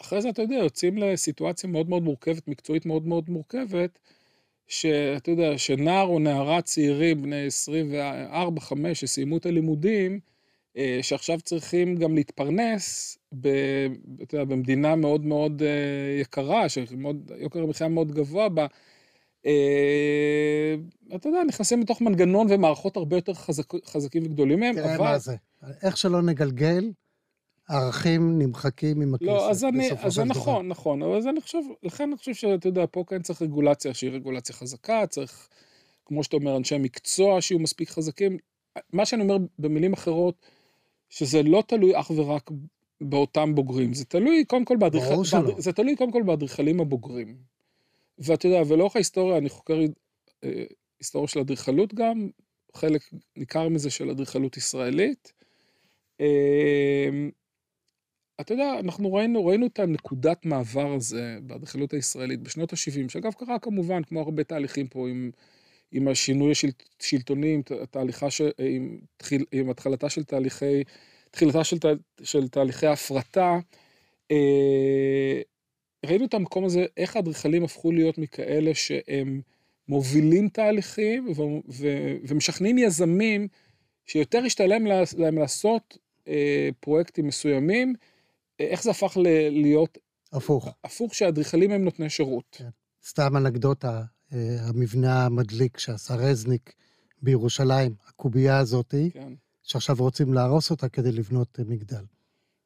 אחרי 0.00 0.22
זה, 0.22 0.28
אתה 0.28 0.42
יודע, 0.42 0.54
יוצאים 0.54 0.98
לסיטואציה 0.98 1.70
מאוד 1.70 1.88
מאוד 1.88 2.02
מורכבת, 2.02 2.48
מקצועית 2.48 2.86
מאוד 2.86 3.06
מאוד 3.06 3.30
מורכבת, 3.30 3.98
שאתה 4.68 5.30
יודע, 5.30 5.58
שנער 5.58 6.06
או 6.06 6.18
נערה 6.18 6.62
צעירים, 6.62 7.22
בני 7.22 7.46
24-5, 8.60 8.72
שסיימו 8.94 9.36
את 9.36 9.46
הלימודים, 9.46 10.20
אה, 10.76 10.98
שעכשיו 11.02 11.40
צריכים 11.40 11.96
גם 11.96 12.14
להתפרנס 12.14 13.18
ב, 13.40 13.48
אתה 14.22 14.34
יודע, 14.34 14.44
במדינה 14.44 14.96
מאוד 14.96 15.24
מאוד 15.24 15.62
יקרה, 16.20 16.68
שיוקר 16.68 17.62
המחיה 17.62 17.88
מאוד 17.88 18.12
גבוה 18.12 18.48
בה, 18.48 18.66
אה, 19.46 20.74
אתה 21.16 21.28
יודע, 21.28 21.44
נכנסים 21.44 21.80
לתוך 21.80 22.00
מנגנון 22.00 22.46
ומערכות 22.50 22.96
הרבה 22.96 23.16
יותר 23.16 23.34
חזק, 23.34 23.86
חזקים 23.86 24.22
וגדולים 24.22 24.60
מהם, 24.60 24.74
תראה 24.74 24.94
אבל... 24.94 25.04
מה 25.04 25.18
זה, 25.18 25.36
איך 25.82 25.96
שלא 25.96 26.22
נגלגל, 26.22 26.90
ערכים 27.68 28.38
נמחקים 28.38 29.00
עם 29.00 29.14
הכסף. 29.14 29.26
לא, 29.26 29.50
אז, 29.50 29.64
אני, 29.64 29.88
אז 30.00 30.12
זה 30.12 30.24
נכון, 30.24 30.68
נכון, 30.68 31.02
אבל 31.02 31.16
אז 31.16 31.26
אני 31.26 31.40
חושב, 31.40 31.58
לכן 31.82 32.04
אני 32.04 32.16
חושב 32.16 32.34
שאתה 32.34 32.68
יודע, 32.68 32.84
פה 32.90 33.04
כן 33.06 33.22
צריך 33.22 33.42
רגולציה 33.42 33.94
שהיא 33.94 34.10
רגולציה 34.10 34.54
חזקה, 34.54 35.06
צריך, 35.06 35.48
כמו 36.04 36.24
שאתה 36.24 36.36
אומר, 36.36 36.56
אנשי 36.56 36.78
מקצוע 36.78 37.40
שיהיו 37.40 37.58
מספיק 37.58 37.90
חזקים. 37.90 38.38
מה 38.92 39.06
שאני 39.06 39.22
אומר 39.22 39.36
במילים 39.58 39.92
אחרות, 39.92 40.34
שזה 41.10 41.42
לא 41.42 41.62
תלוי 41.66 42.00
אך 42.00 42.10
ורק 42.10 42.50
באותם 43.00 43.54
בוגרים, 43.54 43.94
זה 43.94 44.04
תלוי 44.04 44.44
קודם 44.44 44.64
כל 44.64 44.76
באדריכלים, 44.76 45.24
זה 45.58 45.72
תלוי 45.72 45.96
קודם 45.96 46.12
כל 46.12 46.22
באדריכלים 46.22 46.80
הבוגרים. 46.80 47.36
ואתה 48.18 48.46
יודע, 48.46 48.62
ולאורך 48.66 48.96
ההיסטוריה, 48.96 49.38
אני 49.38 49.48
חוקר 49.48 49.78
אה, 50.44 50.64
היסטוריה 50.98 51.28
של 51.28 51.40
אדריכלות 51.40 51.94
גם, 51.94 52.28
חלק 52.74 53.02
ניכר 53.36 53.68
מזה 53.68 53.90
של 53.90 54.10
אדריכלות 54.10 54.56
ישראלית. 54.56 55.32
אה, 56.20 57.08
אתה 58.40 58.54
יודע, 58.54 58.78
אנחנו 58.80 59.14
ראינו, 59.14 59.46
ראינו 59.46 59.66
את 59.66 59.78
הנקודת 59.78 60.46
מעבר 60.46 60.92
הזה 60.92 61.38
באדריכלות 61.42 61.92
הישראלית 61.92 62.40
בשנות 62.40 62.72
ה-70, 62.72 63.08
שאגב 63.08 63.32
קרה 63.32 63.58
כמובן, 63.58 64.02
כמו 64.02 64.20
הרבה 64.20 64.44
תהליכים 64.44 64.88
פה, 64.88 65.08
עם, 65.08 65.30
עם 65.92 66.08
השינוי 66.08 66.52
השלטוני, 67.00 67.54
עם, 67.54 67.62
ש, 68.30 68.42
עם, 68.58 68.98
תחיל, 69.16 69.44
עם 69.52 69.70
התחלתה 69.70 70.10
של 70.10 70.24
תהליכי, 70.24 70.84
תחילתה 71.30 71.64
של, 71.64 71.76
של 72.22 72.48
תהליכי 72.48 72.86
הפרטה. 72.86 73.58
אה, 74.30 75.40
ראינו 76.06 76.24
את 76.24 76.34
המקום 76.34 76.64
הזה, 76.64 76.86
איך 76.96 77.16
האדריכלים 77.16 77.64
הפכו 77.64 77.92
להיות 77.92 78.18
מכאלה 78.18 78.74
שהם 78.74 79.40
מובילים 79.88 80.48
תהליכים 80.48 81.28
ו- 81.36 81.60
ו- 81.68 82.16
ומשכנעים 82.28 82.78
יזמים 82.78 83.48
שיותר 84.06 84.44
השתלם 84.44 84.86
להם 85.18 85.38
לעשות 85.38 85.98
אה, 86.28 86.68
פרויקטים 86.80 87.26
מסוימים, 87.26 87.94
איך 88.60 88.82
זה 88.82 88.90
הפך 88.90 89.16
ל- 89.16 89.22
להיות... 89.62 89.98
הפוך. 90.32 90.68
הפוך, 90.84 91.14
שהאדריכלים 91.14 91.70
הם 91.70 91.84
נותני 91.84 92.10
שירות. 92.10 92.44
כן. 92.50 92.68
סתם 93.06 93.36
אנקדוטה, 93.36 94.02
אה, 94.32 94.38
המבנה 94.68 95.26
המדליק 95.26 95.78
שעשה 95.78 96.14
רזניק 96.14 96.72
בירושלים, 97.22 97.94
הקובייה 98.08 98.58
הזאתי, 98.58 99.10
כן. 99.12 99.32
שעכשיו 99.62 99.96
רוצים 99.98 100.34
להרוס 100.34 100.70
אותה 100.70 100.88
כדי 100.88 101.12
לבנות 101.12 101.58
אה, 101.60 101.64
מגדל. 101.68 102.04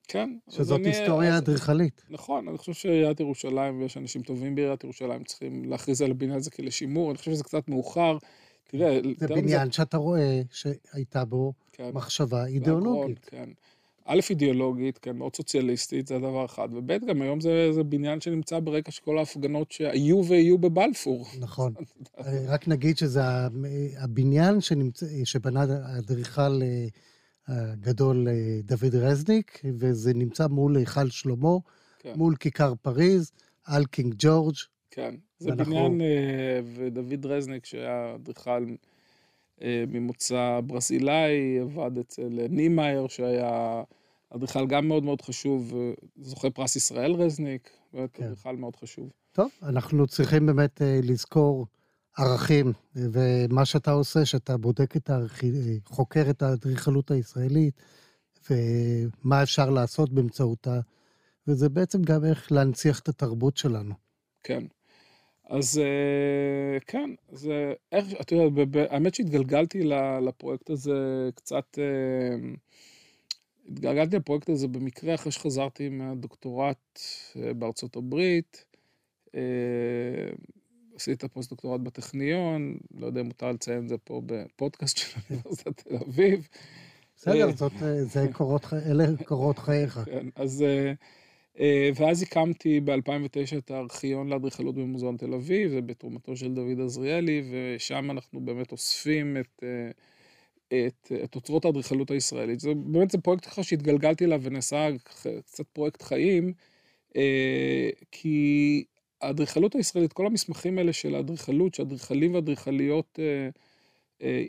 כן. 0.09 0.37
שזאת 0.51 0.81
אני- 0.81 0.89
היסטוריה 0.89 1.35
אז- 1.35 1.43
אדריכלית. 1.43 2.03
נכון, 2.11 2.49
אני 2.49 2.59
חושב 2.59 2.73
שעיריית 2.73 3.21
ירושלים, 3.21 3.81
ויש 3.81 3.97
אנשים 3.97 4.23
טובים 4.23 4.55
בעיריית 4.55 4.85
ירושלים, 4.85 5.25
צריכים 5.25 5.65
להכריז 5.65 6.03
על 6.03 6.11
הבניין 6.11 6.37
הזה 6.39 6.51
כלשימור. 6.51 7.11
אני 7.11 7.19
חושב 7.19 7.31
שזה 7.31 7.45
קצת 7.45 7.69
מאוחר. 7.69 8.19
תראה, 8.69 9.01
זה 9.19 9.27
בניין 9.29 9.73
שאתה 9.73 9.97
רואה 9.97 10.43
שהייתה 10.51 11.25
בו 11.25 11.53
כן. 11.73 11.91
מחשבה 11.95 12.47
אידיאולוגית. 12.47 13.25
כן. 13.25 13.49
א', 14.13 14.21
אידיאולוגית, 14.31 14.99
כן, 14.99 15.17
מאוד 15.17 15.37
סוציאליסטית, 15.37 16.07
זה 16.07 16.19
דבר 16.19 16.45
אחד, 16.45 16.69
וב', 16.73 17.05
גם 17.07 17.23
היום 17.23 17.41
זה, 17.41 17.73
זה 17.73 17.83
בניין 17.83 18.21
שנמצא 18.21 18.59
ברקע 18.61 18.91
של 18.91 19.03
כל 19.03 19.19
ההפגנות 19.19 19.73
שהיו 19.73 20.25
ויהיו 20.29 20.59
בבלפור. 20.59 21.27
נכון. 21.41 21.73
רק 22.53 22.69
נגיד 22.69 22.99
שזה 22.99 23.21
הבניין 23.99 24.61
שנמצא, 24.61 25.07
שבנה 25.25 25.65
האדריכל 25.85 26.63
אה, 26.63 26.87
הגדול 27.49 28.29
אה, 28.29 28.61
דוד 28.65 28.95
רזניק, 28.95 29.61
וזה 29.65 30.15
נמצא 30.15 30.47
מול 30.47 30.77
היכל 30.77 31.09
שלמה, 31.09 31.57
כן, 31.99 32.13
מול 32.17 32.37
כיכר 32.37 32.75
פריז, 32.83 33.33
על 33.65 33.87
קינג 33.87 34.15
ג'ורג'. 34.19 34.55
כן. 34.91 35.15
זה 35.39 35.51
ואנחנו- 35.51 35.75
בניין, 35.75 36.01
אה, 36.01 36.61
ודוד 36.75 37.27
רזניק, 37.27 37.67
שהיה 37.67 38.15
אדריכל 38.15 38.65
ממוצא 39.65 40.61
ברזילאי, 40.67 41.59
עבד 41.61 41.99
אצל 41.99 42.47
נימאייר, 42.49 43.09
שהיה 43.09 43.83
אדריכל 44.31 44.67
גם 44.67 44.89
מאוד 44.89 45.05
מאוד 45.05 45.23
חשוב, 45.23 45.75
אה, 45.77 45.93
זוכה 46.17 46.51
פרס 46.51 46.77
ישראל 46.77 47.13
רזניק, 47.13 47.71
באמת 47.93 48.11
כן. 48.13 48.25
אדריכל 48.25 48.57
מאוד 48.57 48.77
חשוב. 48.77 49.11
טוב, 49.33 49.51
אנחנו 49.63 50.07
צריכים 50.07 50.47
באמת 50.47 50.83
אה, 50.83 51.01
לזכור 51.03 51.67
ערכים, 52.17 52.67
אה, 52.97 53.03
ומה 53.13 53.65
שאתה 53.65 53.91
עושה, 53.91 54.25
שאתה 54.25 54.57
בודק 54.57 54.97
את 54.97 55.11
הערכי, 55.11 55.47
אה, 55.47 55.77
חוקר 55.85 56.31
את 56.31 56.43
האדריכלות 56.43 57.11
הישראלית, 57.11 57.75
ומה 58.51 59.43
אפשר 59.43 59.71
לעשות 59.71 60.13
באמצעותה, 60.13 60.81
וזה 61.47 61.69
בעצם 61.69 62.03
גם 62.03 62.25
איך 62.25 62.53
להנציח 62.53 62.99
את 62.99 63.09
התרבות 63.09 63.57
שלנו. 63.57 63.95
כן. 64.43 64.65
אז 65.49 65.79
אה, 65.79 66.79
כן, 66.87 67.11
זה 67.33 67.73
איך, 67.93 68.07
אתה 68.21 68.35
יודע, 68.35 68.81
האמת 68.91 69.15
שהתגלגלתי 69.15 69.83
לפרויקט 70.23 70.71
הזה 70.71 71.29
קצת, 71.35 71.79
התגלגלתי 73.71 74.17
לפרויקט 74.17 74.49
הזה 74.49 74.69
במקרה 74.69 75.15
אחרי 75.15 75.33
שחזרתי 75.33 75.89
מהדוקטורט 75.89 77.01
אה, 77.37 77.55
בארצות 77.55 77.97
הברית. 77.97 78.65
אה, 79.35 79.41
עשיתי 80.97 81.17
את 81.17 81.25
הפוסט-דוקטורט 81.25 81.81
בטכניון, 81.81 82.77
לא 82.95 83.07
יודע 83.07 83.21
אם 83.21 83.27
מותר 83.27 83.53
לציין 83.53 83.83
את 83.83 83.89
זה 83.89 83.99
פה 83.99 84.23
בפודקאסט 84.27 84.97
של 84.97 85.19
אוניברסיטת 85.31 85.77
תל 85.77 85.97
אביב. 85.97 86.49
בסדר, 87.17 87.47
אה. 87.47 87.53
זאת, 87.53 87.73
זה 88.01 88.27
קורות, 88.33 88.67
אלה 88.73 89.05
קורות 89.25 89.59
חייך. 89.59 89.99
כן, 90.05 90.27
אז... 90.35 90.65
ואז 91.95 92.23
הקמתי 92.23 92.81
ב-2009 92.81 93.59
את 93.59 93.71
הארכיון 93.71 94.29
לאדריכלות 94.29 94.75
במוזיאון 94.75 95.17
תל 95.17 95.35
אביב, 95.35 95.71
זה 95.71 95.81
בתרומתו 95.81 96.37
של 96.37 96.55
דוד 96.55 96.81
עזריאלי, 96.85 97.43
ושם 97.51 98.11
אנחנו 98.11 98.41
באמת 98.41 98.73
אוספים 98.73 99.37
את, 99.37 99.63
אה, 99.63 99.91
את, 100.73 101.13
את 101.25 101.35
אוצרות 101.37 101.65
האדריכלות 101.65 102.11
הישראלית. 102.11 102.61
זה 102.61 102.71
באמת 102.75 103.11
זה 103.11 103.19
פרויקט 103.19 103.47
ככה 103.47 103.63
שהתגלגלתי 103.63 104.25
אליו 104.25 104.41
ונעשה 104.43 104.89
קצת 105.45 105.67
פרויקט 105.73 106.03
חיים, 106.03 106.53
אה, 107.17 107.91
כי 108.13 108.85
האדריכלות 109.21 109.75
הישראלית, 109.75 110.13
כל 110.13 110.27
המסמכים 110.27 110.79
האלה 110.79 110.93
של 110.93 111.15
האדריכלות, 111.15 111.75
שאדריכלים 111.75 112.35
ואדריכליות 112.35 113.19
אה, 113.23 113.49
אה, 114.23 114.45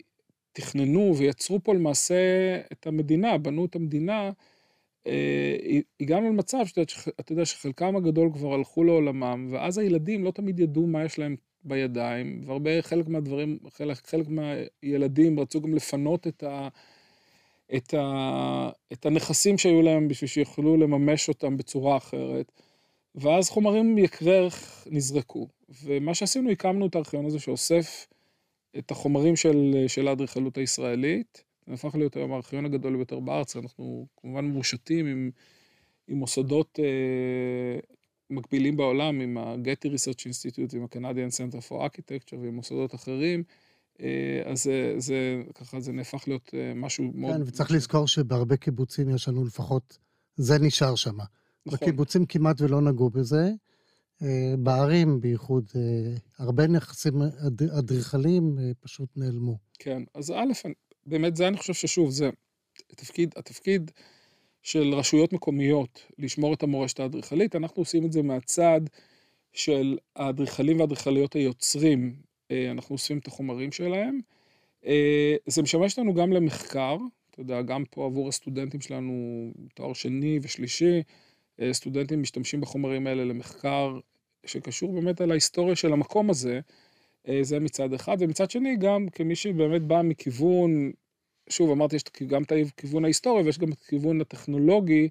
תכננו 0.52 1.14
ויצרו 1.18 1.60
פה 1.62 1.74
למעשה 1.74 2.14
את 2.72 2.86
המדינה, 2.86 3.38
בנו 3.38 3.64
את 3.64 3.76
המדינה, 3.76 4.30
אה, 5.06 5.78
הגענו 6.00 6.28
למצב 6.28 6.66
שאתה 6.66 7.32
יודע 7.32 7.44
שחלקם 7.44 7.96
הגדול 7.96 8.30
כבר 8.32 8.54
הלכו 8.54 8.84
לעולמם, 8.84 9.48
ואז 9.50 9.78
הילדים 9.78 10.24
לא 10.24 10.30
תמיד 10.30 10.60
ידעו 10.60 10.86
מה 10.86 11.04
יש 11.04 11.18
להם 11.18 11.36
בידיים, 11.64 12.42
והרבה, 12.46 12.82
חלק 12.82 13.08
מהדברים, 13.08 13.58
חלק, 13.70 13.96
חלק 14.06 14.26
מהילדים 14.28 15.40
רצו 15.40 15.60
גם 15.60 15.74
לפנות 15.74 16.26
את, 16.26 16.42
ה, 16.42 16.68
את, 17.76 17.94
ה, 17.94 18.70
את 18.92 19.06
הנכסים 19.06 19.58
שהיו 19.58 19.82
להם 19.82 20.08
בשביל 20.08 20.28
שיוכלו 20.28 20.76
לממש 20.76 21.28
אותם 21.28 21.56
בצורה 21.56 21.96
אחרת, 21.96 22.52
ואז 23.14 23.50
חומרים 23.50 23.98
יקרי 23.98 24.36
ערך 24.36 24.86
נזרקו. 24.90 25.48
ומה 25.84 26.14
שעשינו, 26.14 26.50
הקמנו 26.50 26.86
את 26.86 26.94
הארכיון 26.94 27.26
הזה 27.26 27.38
שאוסף 27.38 28.06
את 28.78 28.90
החומרים 28.90 29.36
של, 29.36 29.84
של 29.86 30.08
האדריכלות 30.08 30.58
הישראלית. 30.58 31.44
זה 31.66 31.74
הפך 31.74 31.94
להיות 31.94 32.16
היום 32.16 32.32
הארכיון 32.32 32.64
הגדול 32.64 32.96
ביותר 32.96 33.20
בארץ, 33.20 33.56
אנחנו 33.56 34.06
כמובן 34.16 34.44
מרושתים 34.44 35.06
עם, 35.06 35.30
עם 36.08 36.16
מוסדות 36.16 36.78
אה, 36.82 37.80
מקבילים 38.32 38.76
בעולם, 38.76 39.20
עם 39.20 39.38
ה-Getty 39.38 39.88
Research 39.88 40.20
Institute, 40.30 40.76
עם 40.76 40.82
ה-Canadian 40.82 41.32
Center 41.32 41.68
for 41.68 41.72
Architecture 41.72 42.36
ועם 42.42 42.54
מוסדות 42.54 42.94
אחרים, 42.94 43.42
אה, 44.00 44.42
אז 44.44 44.62
זה, 44.62 44.94
זה 44.98 45.42
ככה, 45.54 45.80
זה 45.80 45.92
נהפך 45.92 46.24
להיות 46.28 46.50
אה, 46.54 46.72
משהו 46.74 47.10
מאוד... 47.14 47.34
כן, 47.34 47.42
וצריך 47.46 47.70
לזכור 47.70 48.08
שבהרבה 48.08 48.56
קיבוצים 48.56 49.10
יש 49.10 49.28
לנו 49.28 49.44
לפחות, 49.44 49.98
זה 50.36 50.58
נשאר 50.58 50.94
שם. 50.94 51.16
נכון, 51.66 51.78
בקיבוצים 51.78 52.26
כמעט 52.26 52.60
ולא 52.60 52.80
נגעו 52.80 53.10
בזה. 53.10 53.50
אה, 54.22 54.54
בערים 54.58 55.20
בייחוד, 55.20 55.70
הרבה 56.38 56.66
נכסים 56.66 57.22
אד- 57.22 57.62
אדריכליים 57.78 58.58
פשוט 58.80 59.08
נעלמו. 59.16 59.58
כן. 59.78 60.02
אז 60.14 60.30
א', 60.30 60.52
באמת 61.06 61.36
זה 61.36 61.48
אני 61.48 61.56
חושב 61.56 61.74
ששוב, 61.74 62.10
זה 62.10 62.30
התפקיד, 62.90 63.34
התפקיד 63.36 63.90
של 64.62 64.94
רשויות 64.94 65.32
מקומיות 65.32 66.06
לשמור 66.18 66.54
את 66.54 66.62
המורשת 66.62 67.00
האדריכלית, 67.00 67.56
אנחנו 67.56 67.82
עושים 67.82 68.04
את 68.04 68.12
זה 68.12 68.22
מהצד 68.22 68.80
של 69.52 69.98
האדריכלים 70.16 70.78
והאדריכליות 70.78 71.34
היוצרים, 71.34 72.14
אה, 72.50 72.70
אנחנו 72.70 72.92
אוספים 72.92 73.18
את 73.18 73.26
החומרים 73.26 73.72
שלהם. 73.72 74.20
אה, 74.86 75.34
זה 75.46 75.62
משמש 75.62 75.98
לנו 75.98 76.14
גם 76.14 76.32
למחקר, 76.32 76.96
אתה 77.30 77.40
יודע, 77.40 77.62
גם 77.62 77.84
פה 77.90 78.06
עבור 78.06 78.28
הסטודנטים 78.28 78.80
שלנו, 78.80 79.14
תואר 79.74 79.92
שני 79.92 80.38
ושלישי, 80.42 81.02
אה, 81.60 81.72
סטודנטים 81.72 82.22
משתמשים 82.22 82.60
בחומרים 82.60 83.06
האלה 83.06 83.24
למחקר 83.24 83.98
שקשור 84.46 84.92
באמת 84.92 85.20
על 85.20 85.30
ההיסטוריה 85.30 85.76
של 85.76 85.92
המקום 85.92 86.30
הזה. 86.30 86.60
זה 87.42 87.60
מצד 87.60 87.92
אחד, 87.92 88.16
ומצד 88.20 88.50
שני 88.50 88.76
גם 88.76 89.08
כמי 89.08 89.36
שבאמת 89.36 89.82
בא 89.82 90.02
מכיוון, 90.04 90.92
שוב 91.52 91.70
אמרתי, 91.70 91.96
יש 91.96 92.02
גם 92.26 92.42
את 92.42 92.52
הכיוון 92.52 93.04
ההיסטורי 93.04 93.42
ויש 93.42 93.58
גם 93.58 93.72
את 93.72 93.82
הכיוון 93.82 94.20
הטכנולוגי, 94.20 95.08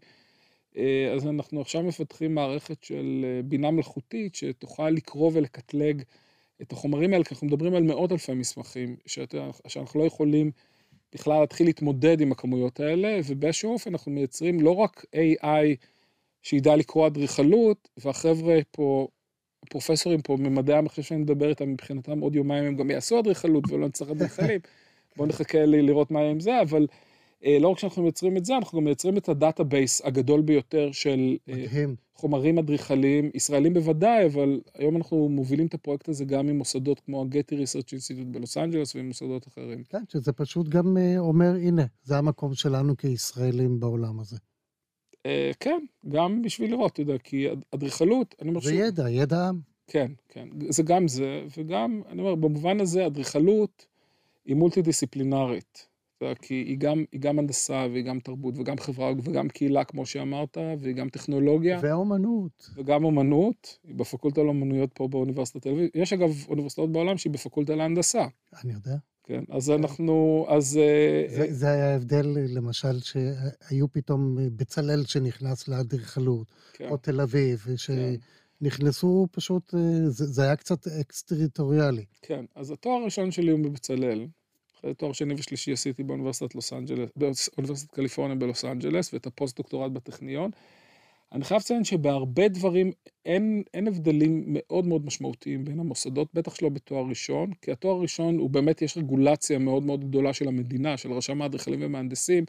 אה, 0.78 1.12
אז 1.16 1.28
אנחנו 1.28 1.62
עכשיו 1.62 1.84
מפתחים 1.84 2.36
מערכת 2.36 2.84
של 2.84 3.26
אה, 3.26 3.42
בינה 3.42 3.72
מלאכותית 3.72 4.36
שתוכל 4.36 4.90
לקרוא 4.90 5.32
ולקטלג 5.34 6.02
את 6.62 6.72
החומרים 6.72 7.14
האלה, 7.14 7.24
כי 7.24 7.36
אנחנו 7.36 7.48
מדברים 7.48 7.76
על 7.76 7.84
מאות 7.84 8.12
אלפי 8.12 8.34
מסמכים, 8.34 8.96
שאתה, 9.06 9.50
שאנחנו 9.68 10.00
לא 10.00 10.06
יכולים 10.06 10.52
בכלל 11.14 11.40
להתחיל 11.40 11.68
להתמודד 11.68 12.22
עם 12.22 12.32
הכמויות 12.32 12.80
האלה, 12.80 13.20
ובאיזשהו 13.28 13.74
אופן 13.74 13.90
אנחנו 13.90 14.12
מייצרים 14.12 14.62
לא 14.62 14.76
רק 14.76 15.06
AI 15.16 15.76
שידע 16.42 16.76
לקרוא 16.76 17.08
אדריכלות, 17.08 17.90
והחבר'ה 17.98 18.60
פה, 18.72 19.08
הפרופסורים 19.64 20.22
פה 20.22 20.38
ממדעי 20.40 20.78
המחשב 20.78 21.02
שאני 21.02 21.20
מדבר 21.20 21.50
איתם, 21.50 21.70
מבחינתם 21.70 22.20
עוד 22.20 22.36
יומיים 22.36 22.66
הם 22.66 22.76
גם 22.76 22.92
יעשו 22.92 23.20
אדריכלות 23.20 23.64
ולא 23.72 23.88
נצטרך 23.88 24.10
אדריכלים. 24.10 24.60
בואו 25.18 25.28
נחכה 25.28 25.66
לי 25.66 25.82
לראות 25.82 26.12
מה 26.12 26.20
יהיה 26.20 26.32
עם 26.32 26.40
זה, 26.40 26.62
אבל 26.62 26.88
אה, 27.46 27.58
לא 27.62 27.68
רק 27.68 27.80
שאנחנו 27.80 28.04
מייצרים 28.04 28.38
את 28.38 28.46
זה, 28.46 28.58
אנחנו 28.58 28.78
גם 28.78 28.86
מייצרים 28.86 29.18
את 29.18 29.30
ה 29.30 29.38
database 29.38 30.02
הגדול 30.06 30.42
ביותר 30.42 30.92
של 30.92 31.38
אה, 31.50 31.54
מדהים. 31.56 31.96
חומרים 32.16 32.58
אדריכליים, 32.58 33.32
ישראלים 33.34 33.74
בוודאי, 33.74 34.26
אבל 34.26 34.62
היום 34.74 34.98
אנחנו 34.98 35.30
מובילים 35.30 35.68
את 35.68 35.74
הפרויקט 35.74 36.10
הזה 36.10 36.26
גם 36.26 36.48
עם 36.50 36.58
מוסדות 36.58 37.00
כמו 37.00 37.22
ה-Getty 37.22 37.54
Research 37.56 37.88
Institute 37.98 38.26
בלוס 38.32 38.58
אנג'לס 38.58 38.96
ועם 38.96 39.08
מוסדות 39.08 39.48
אחרים. 39.48 39.84
כן, 39.90 40.04
שזה 40.10 40.32
פשוט 40.32 40.68
גם 40.68 40.98
אה, 40.98 41.18
אומר, 41.18 41.52
הנה, 41.56 41.86
זה 42.04 42.18
המקום 42.18 42.54
שלנו 42.54 42.98
כישראלים 42.98 43.80
בעולם 43.80 44.20
הזה. 44.20 44.38
כן, 45.60 45.80
גם 46.10 46.42
בשביל 46.42 46.72
לראות, 46.72 46.92
אתה 46.94 47.02
יודע, 47.02 47.18
כי 47.18 47.52
אד- 47.52 47.64
אדריכלות, 47.76 48.36
אני 48.42 48.50
אומר 48.50 48.62
זה 48.62 48.70
שוב, 48.70 48.80
ידע, 48.80 49.10
ידע 49.10 49.48
עם. 49.48 49.60
כן, 49.88 50.12
כן, 50.30 50.48
זה 50.70 50.84
גם 50.84 51.08
זה, 51.08 51.46
וגם, 51.58 52.02
אני 52.10 52.22
אומר, 52.22 52.36
במובן 52.36 52.80
הזה, 52.80 53.06
אדריכלות 53.06 53.86
היא 54.46 54.56
מולטי 54.56 54.82
דיסציפלינרית. 54.82 55.92
כי 56.42 56.54
היא 56.54 56.78
גם, 56.78 57.04
היא 57.12 57.22
גם 57.22 57.40
הנדסה, 57.40 57.88
והיא 57.92 58.04
גם 58.04 58.20
תרבות, 58.20 58.54
וגם 58.58 58.78
חברה, 58.78 59.12
וגם 59.24 59.50
קהילה, 59.50 59.84
כמו 59.84 60.06
שאמרת, 60.06 60.58
והיא 60.80 60.96
גם 60.96 61.10
טכנולוגיה. 61.10 61.80
והאומנות. 61.82 62.70
וגם 62.76 63.04
אומנות, 63.04 63.78
היא 63.84 63.96
בפקולטה 63.96 64.44
לאומנויות 64.44 64.90
פה 64.94 65.08
באוניברסיטת 65.08 65.62
תל 65.62 65.70
אביב. 65.70 65.90
יש 65.96 66.14
אגב 66.14 66.46
אוניברסיטאות 66.48 66.92
בעולם 66.92 67.18
שהיא 67.18 67.34
בפקולטה 67.34 67.76
להנדסה, 67.76 68.26
אני 68.64 68.74
יודע. 68.74 68.96
כן? 69.24 69.44
אז 69.50 69.70
אנחנו, 69.70 70.46
אז... 70.50 70.78
אה, 70.78 71.26
זה, 71.36 71.54
זה 71.54 71.70
היה 71.72 71.92
ההבדל, 71.92 72.38
למשל, 72.56 73.00
שהיו 73.00 73.92
פתאום 73.92 74.40
אה, 74.40 74.46
בצלאל 74.56 75.06
שנכנס 75.06 75.68
לאדריכלות, 75.68 76.48
כן, 76.74 76.90
או 76.90 76.98
תל 76.98 77.22
אביב, 77.22 77.60
כן, 77.60 77.78
שנכנסו 78.62 79.28
פשוט, 79.32 79.74
אה, 79.76 80.10
זה, 80.10 80.26
זה 80.26 80.44
היה 80.44 80.56
קצת 80.56 80.88
אקס-טריטוריאלי. 80.88 82.06
כן. 82.22 82.46
אז 82.56 82.72
התואר 82.72 83.02
הראשון 83.02 83.32
שלי 83.32 83.52
הוא 83.52 83.60
בבצלאל. 83.60 84.28
אחרי 84.80 84.94
תואר 84.94 85.14
שני 85.14 85.34
ושלישי 85.34 85.72
עשיתי 85.72 86.04
באוניברסיטת 86.04 86.56
לוס 86.56 86.74
אנג'לס, 86.74 87.10
באוניברסיטת 87.16 87.92
קליפורניה 87.92 88.36
בלוס 88.36 88.66
אנג'לס, 88.66 89.14
ואת 89.14 89.28
הפוסט-דוקטורט 89.28 89.92
בטכניון. 89.92 90.52
אני 91.32 91.44
חייב 91.44 91.62
לציין 91.62 91.84
שבהרבה 91.84 92.48
דברים 92.48 92.92
אין, 93.26 93.64
אין 93.74 93.88
הבדלים 93.88 94.44
מאוד 94.48 94.86
מאוד 94.86 95.06
משמעותיים 95.06 95.66
בין 95.66 95.80
המוסדות, 95.80 96.28
בטח 96.34 96.56
שלא 96.56 96.70
בתואר 96.70 97.06
ראשון, 97.10 97.54
כי 97.62 97.72
התואר 97.72 97.96
הראשון 97.96 98.38
הוא 98.38 98.50
באמת, 98.50 98.82
יש 98.82 98.98
רגולציה 98.98 99.60
מאוד 99.60 99.84
מאוד 99.84 100.06
גדולה 100.10 100.34
של 100.34 100.48
המדינה, 100.48 100.98
של 100.98 101.14
רשם 101.14 101.42
האדריכלים 101.42 101.80
ומהנדסים, 101.84 102.46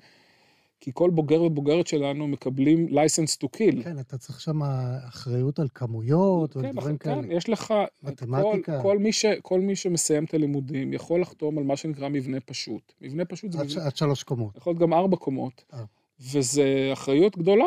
כי 0.82 0.90
כל 0.94 1.10
בוגר 1.10 1.42
ובוגרת 1.42 1.86
שלנו 1.86 2.28
מקבלים 2.28 2.86
license 2.88 3.44
to 3.44 3.46
kill. 3.56 3.82
כן, 3.84 3.98
אתה 3.98 4.18
צריך 4.18 4.40
שם 4.40 4.62
אחריות 5.08 5.58
על 5.58 5.68
כמויות 5.74 6.52
כן, 6.52 6.58
ודברים 6.58 6.98
כן, 6.98 7.22
כאלה. 7.22 7.34
יש 7.34 7.48
לך, 7.48 7.74
מתמטיקה. 8.02 8.76
כל, 8.76 8.82
כל, 8.82 8.98
מי 8.98 9.12
ש, 9.12 9.26
כל 9.42 9.60
מי 9.60 9.76
שמסיים 9.76 10.24
את 10.24 10.34
הלימודים 10.34 10.92
יכול 10.92 11.20
לחתום 11.20 11.58
על 11.58 11.64
מה 11.64 11.76
שנקרא 11.76 12.08
מבנה 12.08 12.40
פשוט. 12.40 12.92
מבנה 13.00 13.24
פשוט 13.24 13.52
זה 13.52 13.58
עד, 13.60 13.66
מבנה, 13.66 13.86
עד 13.86 13.96
שלוש 13.96 14.22
קומות. 14.22 14.56
יכול 14.56 14.70
להיות 14.70 14.82
גם 14.82 14.94
ארבע 14.94 15.16
קומות, 15.16 15.64
אה. 15.72 15.84
וזה 16.20 16.90
אחריות 16.92 17.38
גדולה. 17.38 17.66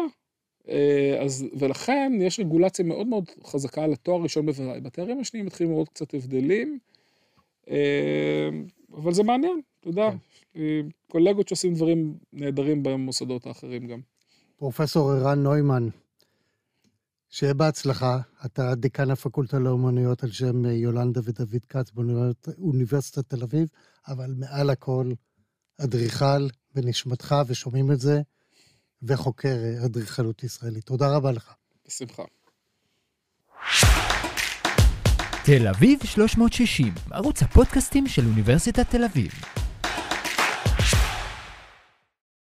אה, 0.70 1.18
אז, 1.22 1.46
ולכן 1.58 2.14
יש 2.22 2.40
רגולציה 2.40 2.86
מאוד 2.86 3.08
מאוד 3.08 3.26
חזקה 3.44 3.84
על 3.84 3.94
התואר 3.94 4.20
הראשון 4.20 4.46
בוודאי. 4.46 4.82
בתארים 4.82 5.20
השניים 5.20 5.46
מתחילים 5.46 5.74
לראות 5.74 5.90
קצת 5.90 6.14
הבדלים, 6.14 6.80
אה, 7.70 8.50
אבל 8.94 9.14
זה 9.14 9.24
מעניין, 9.24 9.62
אתה 9.80 9.90
יודע. 9.90 10.12
כן. 10.12 10.18
קולגות 11.12 11.48
שעושים 11.48 11.74
דברים 11.74 12.18
נהדרים 12.34 12.84
במוסדות 12.84 13.46
האחרים 13.46 13.88
גם. 13.88 14.00
פרופסור 14.58 15.12
ערן 15.12 15.44
נוימן, 15.44 15.90
שיהיה 17.30 17.54
בהצלחה. 17.54 18.20
אתה 18.46 18.76
דיקן 18.76 19.12
הפקולטה 19.12 19.60
לאומנויות 19.60 20.24
על 20.24 20.32
שם 20.32 20.66
יולנדה 20.66 21.22
ודוד 21.24 21.66
כץ 21.70 21.92
באוניברסיטת 21.92 23.30
תל 23.30 23.44
אביב, 23.44 23.68
אבל 24.08 24.34
מעל 24.38 24.70
הכל 24.70 25.12
אדריכל 25.78 26.48
בנשמתך, 26.76 27.36
ושומעים 27.48 27.92
את 27.92 28.00
זה, 28.00 28.22
וחוקר 29.04 29.58
אה, 29.64 29.86
אדריכלות 29.86 30.44
ישראלית. 30.44 30.84
תודה 30.84 31.16
רבה 31.16 31.32
לך. 31.32 31.54
בשמחה. 31.88 32.24
תל 35.46 35.68
אביב 35.68 36.00
360, 36.06 36.94
ערוץ 37.12 37.44
הפודקאסטים 37.44 38.08
של 38.08 38.26
אוניברסיטת 38.26 38.90
תל 38.90 39.04
אביב. 39.04 39.32